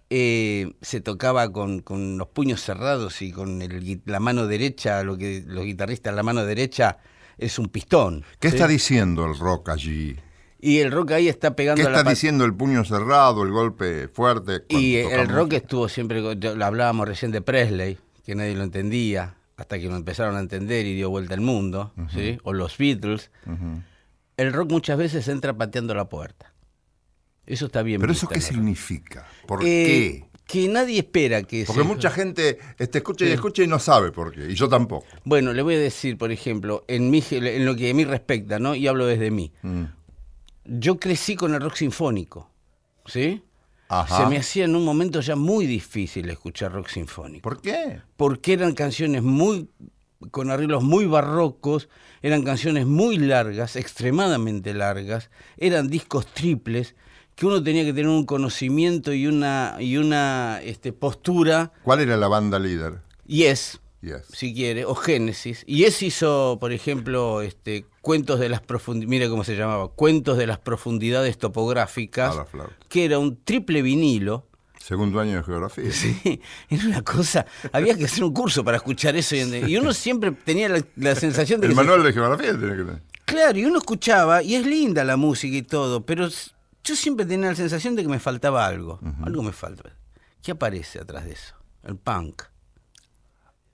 [0.08, 5.16] Eh, se tocaba con, con los puños cerrados y con el la mano derecha, lo
[5.18, 6.98] que los guitarristas, la mano derecha
[7.38, 8.24] es un pistón.
[8.38, 8.56] ¿Qué ¿sí?
[8.56, 10.16] está diciendo el rock allí?
[10.60, 14.08] Y el rock ahí está ¿Qué pegando la está diciendo el puño cerrado, el golpe
[14.08, 14.64] fuerte?
[14.68, 19.78] Y el rock estuvo siempre, lo hablábamos recién de Presley, que nadie lo entendía, hasta
[19.78, 22.38] que lo empezaron a entender y dio vuelta al mundo, ¿sí?
[22.44, 23.30] O los Beatles.
[24.36, 26.52] El rock muchas veces entra pateando la puerta.
[27.46, 28.00] Eso está bien.
[28.00, 29.26] ¿Pero eso qué significa?
[29.46, 30.24] ¿Por Eh, qué?
[30.46, 34.12] Que nadie espera que Porque se- mucha gente este, escucha y escucha y no sabe
[34.12, 34.50] por qué.
[34.50, 35.06] Y yo tampoco.
[35.24, 38.58] Bueno, le voy a decir, por ejemplo, en, mi, en lo que a mí respecta,
[38.60, 38.74] ¿no?
[38.76, 39.52] Y hablo desde mí.
[39.62, 39.84] Mm.
[40.64, 42.50] Yo crecí con el rock sinfónico,
[43.06, 43.42] ¿sí?
[43.88, 44.18] Ajá.
[44.24, 47.42] Se me hacía en un momento ya muy difícil escuchar rock sinfónico.
[47.42, 48.00] ¿Por qué?
[48.16, 49.68] Porque eran canciones muy
[50.30, 51.88] con arreglos muy barrocos,
[52.22, 56.94] eran canciones muy largas, extremadamente largas, eran discos triples
[57.36, 62.16] que uno tenía que tener un conocimiento y una y una este, postura ¿Cuál era
[62.16, 62.94] la banda líder?
[63.26, 64.22] yes Yes.
[64.32, 65.64] si quiere, o Génesis.
[65.66, 70.38] Y es hizo, por ejemplo, este, cuentos de las profundidades, mire cómo se llamaba, cuentos
[70.38, 72.36] de las profundidades topográficas,
[72.88, 74.46] que era un triple vinilo,
[74.78, 75.90] Segundo año de geografía.
[75.90, 77.46] Sí, era una cosa.
[77.72, 79.34] Había que hacer un curso para escuchar eso.
[79.34, 81.74] Y, uno siempre tenía la, la sensación de El que.
[81.76, 83.02] se- manual de geografía tiene que tener.
[83.24, 86.28] Claro, y uno escuchaba, y es linda la música y todo, pero
[86.86, 88.98] yo siempre tenía la sensación de que me faltaba algo.
[89.24, 89.90] Algo me falta.
[90.42, 91.54] ¿Qué aparece atrás de eso?
[91.82, 92.42] El punk.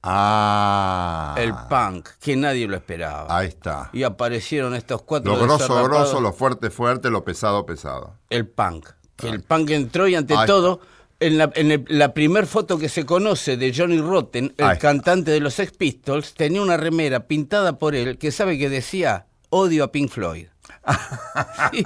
[0.05, 1.35] Ah.
[1.39, 3.37] El punk, que nadie lo esperaba.
[3.37, 3.91] Ahí está.
[3.93, 8.17] Y aparecieron estos cuatro Lo grosso, grosso, lo fuerte, fuerte, lo pesado, pesado.
[8.29, 8.89] El punk.
[9.17, 10.81] Que el punk entró y ante Ahí todo,
[11.21, 14.73] en la, en el- la primer foto que se conoce de Johnny Rotten, el Ahí
[14.73, 14.89] está.
[14.89, 19.27] cantante de los Sex Pistols, tenía una remera pintada por él que sabe que decía
[19.51, 20.47] odio a Pink Floyd.
[21.73, 21.83] Sí.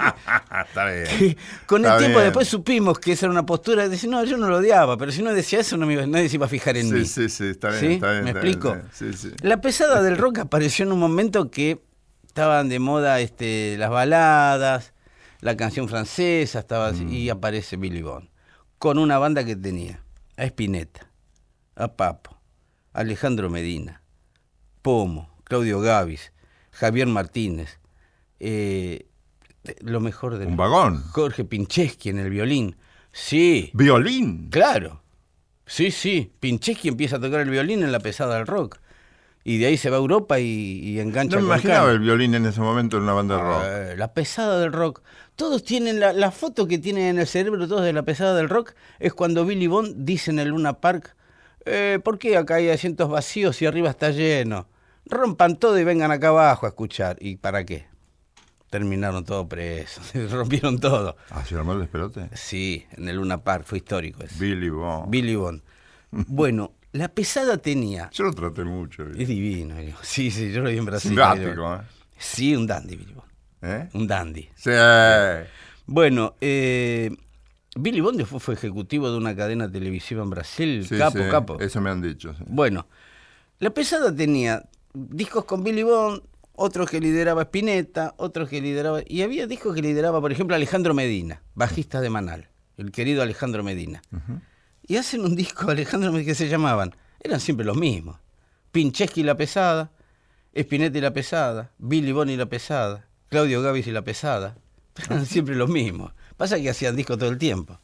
[0.67, 1.05] Está bien.
[1.05, 2.25] Que Con el tiempo bien.
[2.25, 5.11] después supimos que esa era una postura de decir, no, yo no lo odiaba, pero
[5.11, 7.05] si no decía eso no me iba- nadie se iba a fijar en Sí, mí.
[7.05, 7.93] sí, sí, está bien, ¿Sí?
[7.93, 8.77] está bien, ¿Me está explico?
[9.41, 11.81] La pesada del rock apareció en un momento que
[12.27, 14.93] estaban de moda este, las baladas,
[15.41, 17.09] la canción francesa, estaba Mm.
[17.13, 18.29] y aparece Billy Bond,
[18.77, 20.03] con una banda que tenía
[20.37, 21.07] a Spinetta,
[21.75, 22.37] a Papo,
[22.93, 24.01] Alejandro Medina,
[24.81, 26.31] Pomo, Claudio Gavis,
[26.71, 27.79] Javier Martínez,
[28.39, 29.07] eh,
[29.81, 31.03] lo mejor de Un vagón.
[31.11, 32.75] Jorge Pincheski en el violín.
[33.11, 34.49] Sí, Violín.
[34.49, 35.01] Claro.
[35.65, 36.31] Sí, sí.
[36.39, 38.77] Pincheski empieza a tocar el violín en la pesada del rock.
[39.43, 42.35] Y de ahí se va a Europa y, y engancha No me imaginaba el violín
[42.35, 43.61] en ese momento en una banda de rock.
[43.65, 45.01] Eh, la pesada del rock.
[45.35, 48.49] Todos tienen la, la foto que tienen en el cerebro todos de la pesada del
[48.49, 51.15] rock es cuando Billy Bond dice en el Luna Park,
[51.65, 54.67] eh, ¿por qué acá hay asientos vacíos y arriba está lleno?
[55.05, 57.17] Rompan todo y vengan acá abajo a escuchar.
[57.21, 57.87] ¿Y para qué?
[58.69, 61.15] Terminaron todos presos, rompieron todo.
[61.29, 62.29] Ah, ¿se armó el despelote?
[62.33, 64.35] Sí, en el Luna Park, fue histórico eso.
[64.39, 65.09] Billy Bond.
[65.09, 65.61] Billy Bond.
[66.09, 68.09] Bueno, la pesada tenía.
[68.13, 69.03] Yo lo traté mucho.
[69.09, 69.75] Es divino.
[70.01, 71.11] Sí, sí, yo lo vi en Brasil.
[71.11, 71.75] Simpático.
[71.75, 71.79] ¿eh?
[72.17, 73.27] Sí, un dandy, Billy Bond.
[73.61, 73.89] ¿Eh?
[73.93, 74.49] Un dandy.
[74.55, 74.71] Sí.
[75.85, 77.15] Bueno, eh,
[77.75, 80.85] Billy Bond después fue ejecutivo de una cadena televisiva en Brasil.
[80.87, 81.59] Sí, capo, sí, capo.
[81.59, 82.35] Eso me han dicho.
[82.47, 82.87] Bueno,
[83.59, 84.63] la pesada tenía
[84.93, 86.21] discos con Billy Bond,
[86.57, 89.01] otros que lideraba Spinetta, otros que lideraba.
[89.07, 93.63] Y había discos que lideraba, por ejemplo, Alejandro Medina, bajista de Manal, el querido Alejandro
[93.63, 94.01] Medina.
[94.85, 98.17] Y hacen un disco, Alejandro Medina, que se llamaban, eran siempre los mismos.
[98.71, 99.91] Pincheski y la pesada,
[100.53, 104.57] Spinetta y la pesada, Billy Bond y la pesada, Claudio Gavis y la pesada.
[105.05, 106.11] Eran siempre los mismos.
[106.37, 107.79] Pasa que hacían discos todo el tiempo.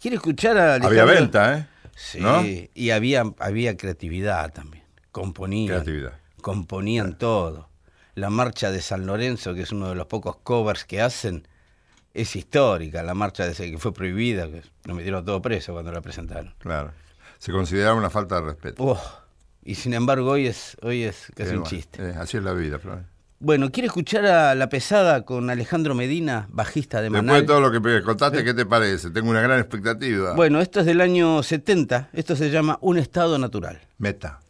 [0.00, 1.14] ¿Quiere escuchar a Había Alejandro?
[1.14, 1.66] venta, ¿eh?
[1.94, 2.42] Sí, ¿No?
[2.44, 4.84] y había, había creatividad también.
[5.12, 5.68] Componían.
[5.82, 6.12] Creatividad.
[6.40, 7.67] Componían todo.
[8.18, 11.46] La marcha de San Lorenzo, que es uno de los pocos covers que hacen,
[12.14, 13.02] es histórica.
[13.02, 16.54] La marcha de ese que fue prohibida, que lo metieron todo preso cuando la presentaron.
[16.58, 16.92] Claro.
[17.38, 18.82] Se consideraba una falta de respeto.
[18.82, 19.00] Oh,
[19.62, 22.02] y sin embargo hoy es, hoy es casi Eh, un bueno, chiste.
[22.10, 23.04] eh, así es la vida, Flor.
[23.40, 27.42] Bueno, ¿quiere escuchar a La Pesada con Alejandro Medina, bajista de Después Manal?
[27.42, 29.10] de todo lo que me contaste, ¿qué te parece?
[29.10, 30.34] Tengo una gran expectativa.
[30.34, 32.08] Bueno, esto es del año 70.
[32.12, 33.78] Esto se llama Un Estado Natural.
[33.98, 34.40] Meta.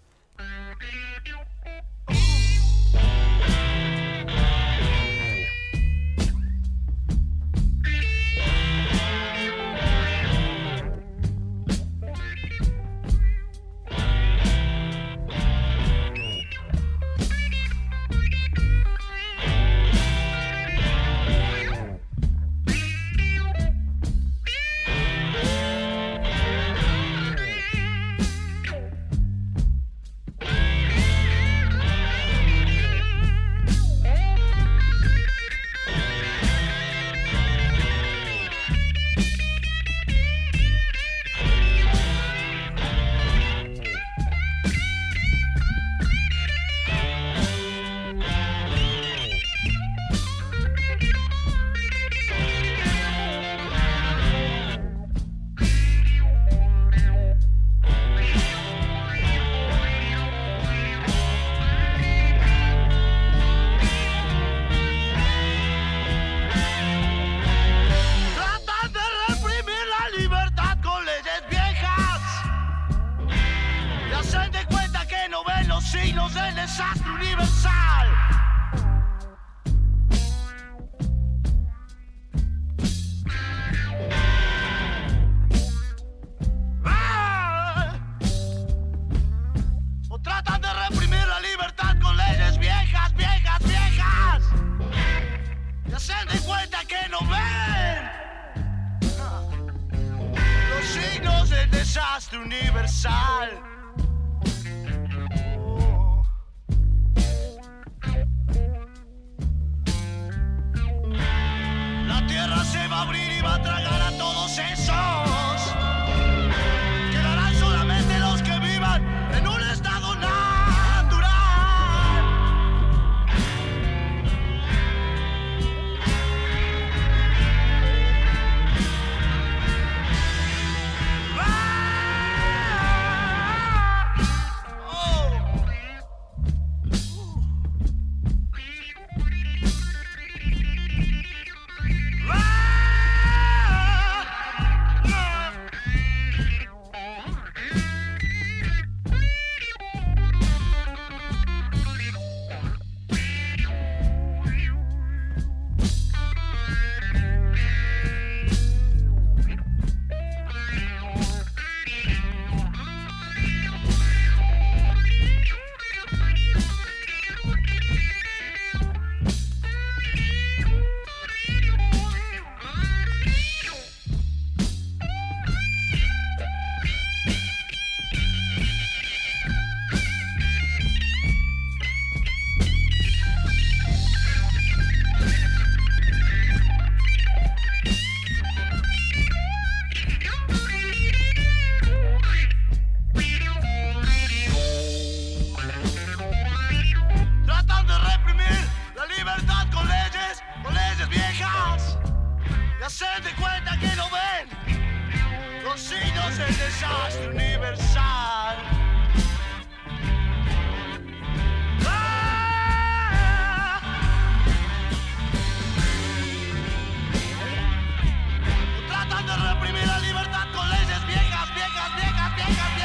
[222.49, 222.78] Bye.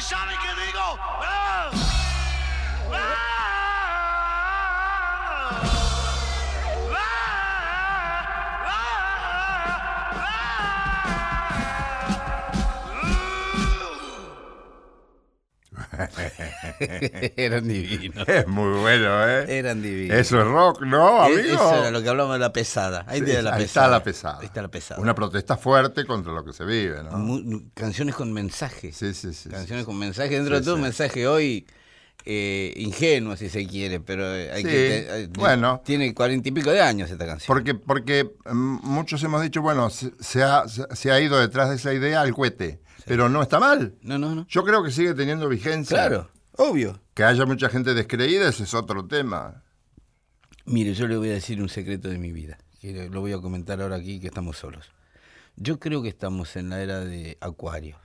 [0.00, 0.98] ¿Y saben qué digo?
[0.98, 1.99] ¡Ah!
[17.36, 18.26] Eran divinos.
[18.28, 19.58] Es muy bueno, ¿eh?
[19.58, 20.16] Eran divinos.
[20.16, 21.54] Eso es rock, ¿no, E- amigo?
[21.54, 23.04] Eso era lo que hablábamos de la pesada.
[23.06, 23.62] Ahí, Sí, la ahí pesada.
[23.64, 24.38] está la pesada.
[24.40, 25.00] Ahí está la pesada.
[25.00, 27.70] Una protesta fuerte contra lo que se vive, ¿no?
[27.74, 28.92] Canciones con mensaje.
[28.92, 29.48] Sí, sí, sí.
[29.48, 29.86] canciones sí.
[29.86, 30.30] con mensaje.
[30.30, 31.66] Dentro Sí, de todo, un mensaje hoy
[32.26, 34.98] eh, ingenuo, si se quiere, pero eh, hay Sí, que.
[35.22, 35.80] eh, bueno.
[35.84, 37.46] Tiene cuarenta y pico de años esta canción.
[37.46, 41.70] Porque, porque mm, muchos hemos dicho, bueno, se, se ha, se- se ha ido detrás
[41.70, 43.94] de esa idea al cohete, pero no está mal.
[44.02, 44.46] No, no, no.
[44.48, 45.96] Yo creo que sigue teniendo vigencia.
[45.96, 46.28] Claro,
[46.60, 47.00] obvio.
[47.14, 49.62] Que haya mucha gente descreída, ese es otro tema.
[50.66, 53.38] Mire, yo le voy a decir un secreto de mi vida, que lo voy a
[53.38, 54.90] comentar ahora aquí que estamos solos.
[55.56, 57.98] Yo creo que estamos en la era de Acuario.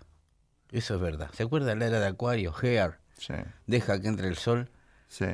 [0.72, 1.30] Eso es verdad.
[1.34, 2.54] ¿Se acuerda de la era de Acuario?
[2.62, 3.34] Hair, Sí,
[3.66, 4.70] deja que entre el sol.
[5.08, 5.26] sí.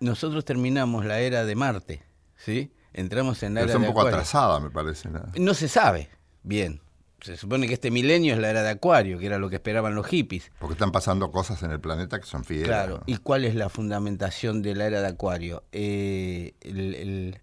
[0.00, 2.02] Nosotros terminamos la era de Marte,
[2.36, 2.72] ¿sí?
[2.94, 4.16] Entramos en la Pero era está un poco Acuario.
[4.18, 5.10] atrasada, me parece.
[5.10, 5.20] ¿no?
[5.36, 6.08] No se sabe
[6.42, 6.80] bien.
[7.22, 9.94] Se supone que este milenio es la era de Acuario, que era lo que esperaban
[9.94, 10.50] los hippies.
[10.58, 12.66] Porque están pasando cosas en el planeta que son fieles.
[12.66, 12.98] Claro.
[12.98, 13.02] ¿no?
[13.06, 15.64] ¿Y cuál es la fundamentación de la era de Acuario?
[15.72, 17.40] Eh, el- el-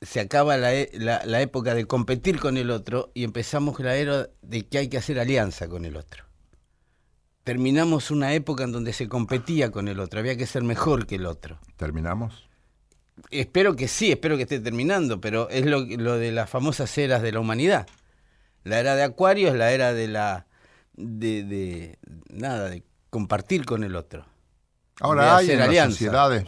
[0.00, 3.96] se acaba la, e- la- la época de competir con el otro y empezamos la
[3.96, 6.24] era de que hay que hacer alianza con el otro.
[7.44, 11.14] Terminamos una época en donde se competía con el otro, había que ser mejor que
[11.14, 11.58] el otro.
[11.76, 12.46] ¿Terminamos?
[13.30, 17.22] Espero que sí, espero que esté terminando, pero es lo, lo de las famosas eras
[17.22, 17.86] de la humanidad.
[18.64, 20.46] La era de Acuario es la era de la
[20.94, 21.98] de, de-
[22.30, 24.26] nada, de compartir con el otro.
[25.00, 26.44] Ahora hay en las sociedades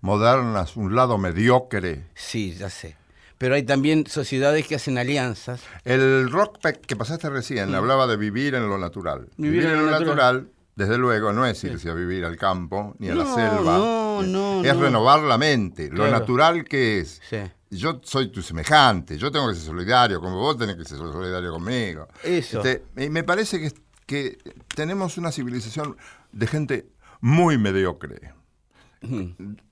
[0.00, 2.04] modernas un lado mediocre.
[2.14, 2.96] Sí, ya sé.
[3.38, 5.60] Pero hay también sociedades que hacen alianzas.
[5.84, 9.28] El rock que pasaste recién hablaba de vivir en lo natural.
[9.36, 9.42] Mm.
[9.42, 10.48] Vivir en lo natural.
[10.76, 13.78] desde luego, no es irse a vivir al campo ni a la selva.
[13.78, 14.82] no, no, Es no.
[14.82, 15.88] renovar la mente.
[15.88, 16.10] Lo Claro.
[16.12, 17.20] natural que es.
[17.28, 17.38] Sí.
[17.76, 21.52] Yo soy tu semejante, yo tengo que ser solidario, como vos tenés que ser solidario
[21.52, 22.08] conmigo.
[22.22, 22.62] Eso.
[22.62, 23.72] Este, y me parece que,
[24.06, 24.38] que
[24.74, 25.96] tenemos una civilización
[26.32, 26.86] de gente
[27.20, 28.32] muy mediocre.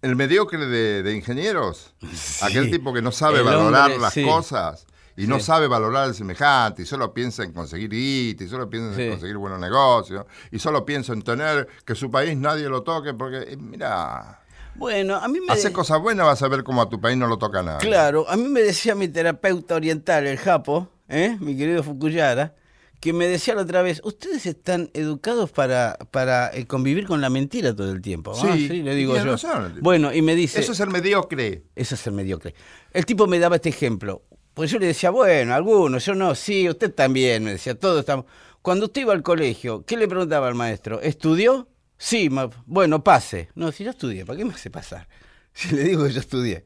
[0.02, 1.94] El mediocre de, de ingenieros,
[2.42, 4.24] aquel tipo que no sabe El valorar hombre, las sí.
[4.24, 4.86] cosas
[5.16, 9.00] y no sabe valorar al semejante y solo piensa en conseguir guita y solo piensa
[9.00, 13.14] en conseguir buenos negocios y solo piensa en tener que su país nadie lo toque
[13.14, 14.41] porque, eh, mira,
[14.74, 15.52] Bueno, a mí me...
[15.52, 17.86] hace cosas buenas vas a ver cómo a tu país no lo toca nadie.
[17.86, 21.36] Claro, a mí me decía mi terapeuta oriental, el Japo, ¿eh?
[21.40, 22.54] mi querido Fukuyara,
[23.00, 27.30] que me decía la otra vez, ustedes están educados para, para eh, convivir con la
[27.30, 28.34] mentira todo el tiempo.
[28.34, 29.24] Sí, Ah, sí, le digo yo.
[29.24, 29.74] razón.
[29.80, 30.60] Bueno, y me dice...
[30.60, 31.64] Eso es el mediocre.
[31.74, 32.54] Eso es el mediocre.
[32.92, 34.22] El tipo me daba este ejemplo.
[34.54, 38.26] Pues yo le decía, bueno, algunos, yo no, sí, usted también, me decía, todos estamos.
[38.60, 41.00] Cuando usted iba al colegio, ¿qué le preguntaba al maestro?
[41.00, 41.66] ¿Estudió?
[42.04, 43.48] Sí, ma- bueno, pase.
[43.54, 45.06] No, si yo estudié, ¿para qué me hace pasar?
[45.54, 46.64] Si le digo que yo estudié.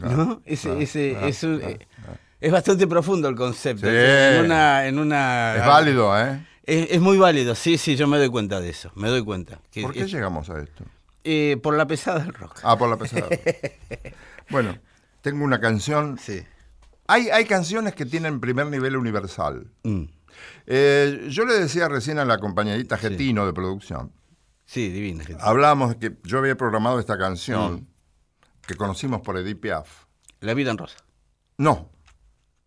[0.00, 0.42] ¿No?
[0.44, 1.86] Ese, ah, ese, ah, es, un- ah, eh,
[2.40, 3.86] es bastante profundo el concepto.
[3.86, 3.94] Sí.
[3.94, 6.44] En una, en una, Es válido, ¿eh?
[6.64, 8.90] Es, es muy válido, sí, sí, yo me doy cuenta de eso.
[8.96, 9.60] Me doy cuenta.
[9.70, 10.84] Que ¿Por qué es- llegamos a esto?
[11.22, 12.58] eh, por la pesada del rock.
[12.64, 13.28] Ah, por la pesada.
[14.50, 14.76] bueno,
[15.22, 16.18] tengo una canción.
[16.18, 16.42] Sí.
[17.06, 19.68] Hay, hay canciones que tienen primer nivel universal.
[19.84, 20.04] Mm.
[20.66, 24.10] Eh, yo le decía recién a la compañerita Getino de producción,
[24.66, 25.24] Sí, divina.
[25.24, 25.42] gente.
[25.44, 27.18] hablábamos de que yo había programado esta Mm.
[27.18, 27.88] canción
[28.66, 30.04] que conocimos por Edith Piaf.
[30.40, 30.96] La vida en rosa.
[31.58, 31.88] No.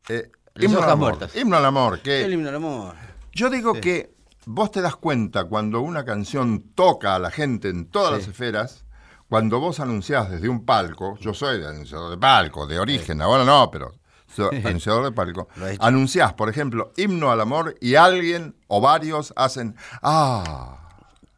[0.08, 0.97] Eh, Himno al amor.
[1.18, 1.36] muertas.
[1.36, 2.95] Himno al amor, El himno al amor.
[3.34, 7.86] yo digo que vos te das cuenta cuando una canción toca a la gente en
[7.89, 8.86] todas las esferas,
[9.28, 13.70] cuando vos anunciás desde un palco, yo soy anunciador de palco, de origen, ahora no,
[13.70, 13.91] pero
[14.28, 15.47] soy anunciador de palco,
[15.80, 20.79] anunciás, por ejemplo, himno al amor y alguien o varios hacen, ah,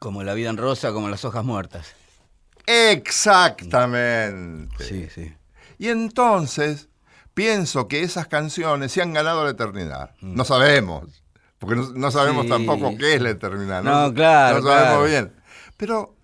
[0.02, 1.93] Como la vida en rosa, como las hojas muertas.
[2.66, 4.84] exactamente.
[4.84, 5.32] Sí, sí.
[5.78, 6.89] Y entonces
[7.36, 10.16] pienso que esas canciones se han ganado la eternidad.
[10.22, 11.22] No sabemos,
[11.60, 12.47] porque no, no sabemos Mm.
[12.47, 12.49] Sí.
[12.49, 13.84] tampoco qué es la eternidad.
[13.84, 15.04] No, claro, No sabemos claro.
[15.04, 15.34] bien.
[15.78, 16.16] Pero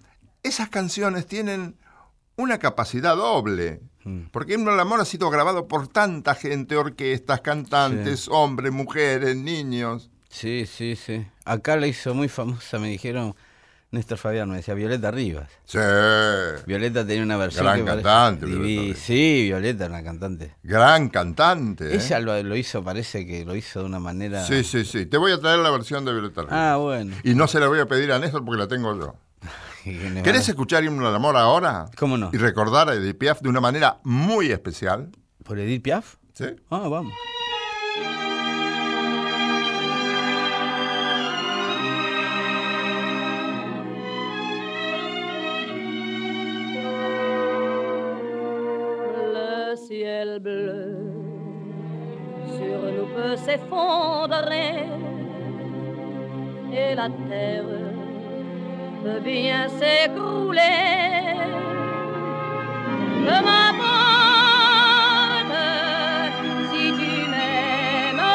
[0.41, 1.77] esas canciones tienen
[2.35, 3.81] una capacidad doble.
[4.03, 4.21] Mm.
[4.31, 10.09] Porque Himno al Amor ha sido grabado por tanta gente, orquestas, cantantes, hombres, mujeres, niños.
[10.29, 11.27] Sí, sí, sí.
[11.45, 13.35] Acá la hizo muy famosa, me dijeron,
[13.89, 15.49] Néstor Fabián, me decía Violeta Rivas.
[15.63, 15.77] Sí,
[16.65, 18.99] Violeta tenía una versión Gran que parece cantante, divi- Violeta.
[18.99, 20.55] Sí, Violeta, una cantante.
[20.61, 21.93] gran cantante.
[21.93, 21.95] ¿eh?
[21.95, 24.43] Ella lo, lo hizo, parece que lo hizo de una manera...
[24.45, 25.05] Sí, sí, sí.
[25.05, 26.55] Te voy a traer la versión de Violeta Rivas.
[26.57, 27.15] Ah, bueno.
[27.23, 29.15] Y no se la voy a pedir a Néstor porque la tengo yo.
[29.85, 31.85] ¿Querés ¿Querés escuchar Himno al Amor ahora?
[31.97, 32.29] ¿Cómo no?
[32.33, 35.09] Y recordar a Edith Piaf de una manera muy especial.
[35.45, 36.15] ¿Por Edith Piaf?
[36.33, 36.45] ¿Sí?
[36.69, 37.13] Ah, vamos.
[56.71, 57.63] Et la terre
[59.03, 60.61] peut bien s'écrouler.
[63.25, 63.87] Peu m'importe
[66.71, 68.27] si tu m'aimes,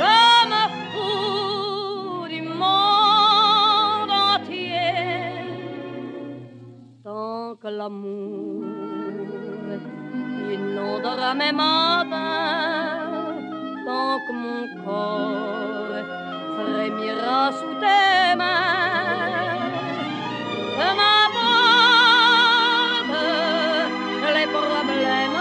[0.00, 0.18] je
[0.50, 4.98] me fous du monde entier
[7.02, 8.64] tant que l'amour
[10.52, 12.03] inondera mes matins, tant
[14.32, 16.04] mon corps
[16.56, 19.60] frémira sous tes mains.
[20.76, 21.44] Que m'importe
[24.36, 25.40] les problèmes,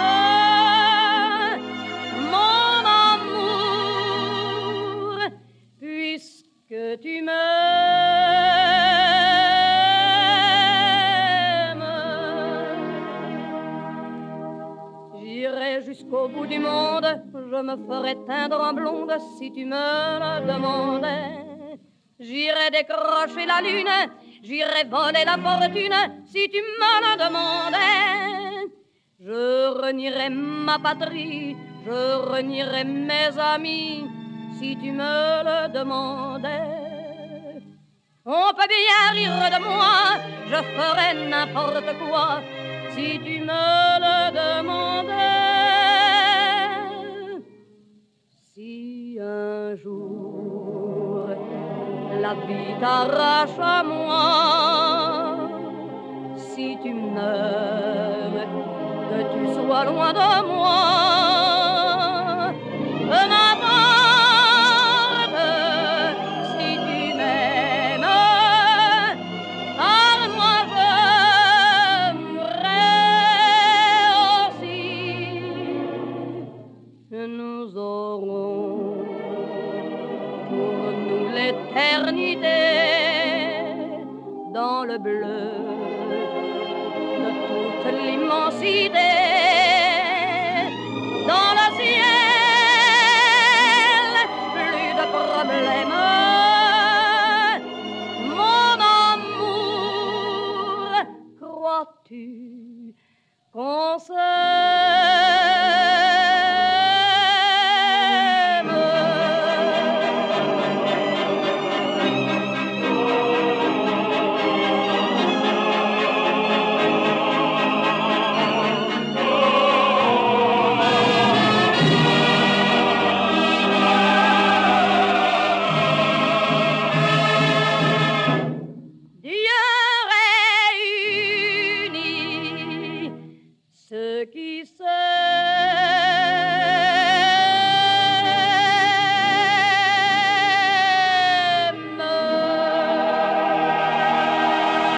[2.32, 2.78] mon
[3.14, 4.12] amour,
[5.80, 7.54] puisque tu m'aimes.
[15.20, 17.23] J'irai jusqu'au bout du monde,
[17.54, 19.86] je me ferai teindre en blonde si tu me
[20.24, 21.78] le demandais.
[22.20, 23.97] J'irai décrocher la lune,
[24.41, 25.99] j'irai voler la fortune
[26.32, 28.72] si tu me le demandais.
[29.20, 31.99] Je renierai ma patrie, je
[32.32, 34.06] renierai mes amis
[34.58, 37.62] si tu me le demandais.
[38.26, 39.95] On peut bien rire de moi,
[40.49, 42.41] je ferai n'importe quoi
[42.93, 43.64] si tu me
[44.06, 44.93] le demandais.
[52.34, 55.38] La vie t'arrache à moi,
[56.36, 58.48] si tu meurs,
[59.10, 61.03] que tu sois loin de moi.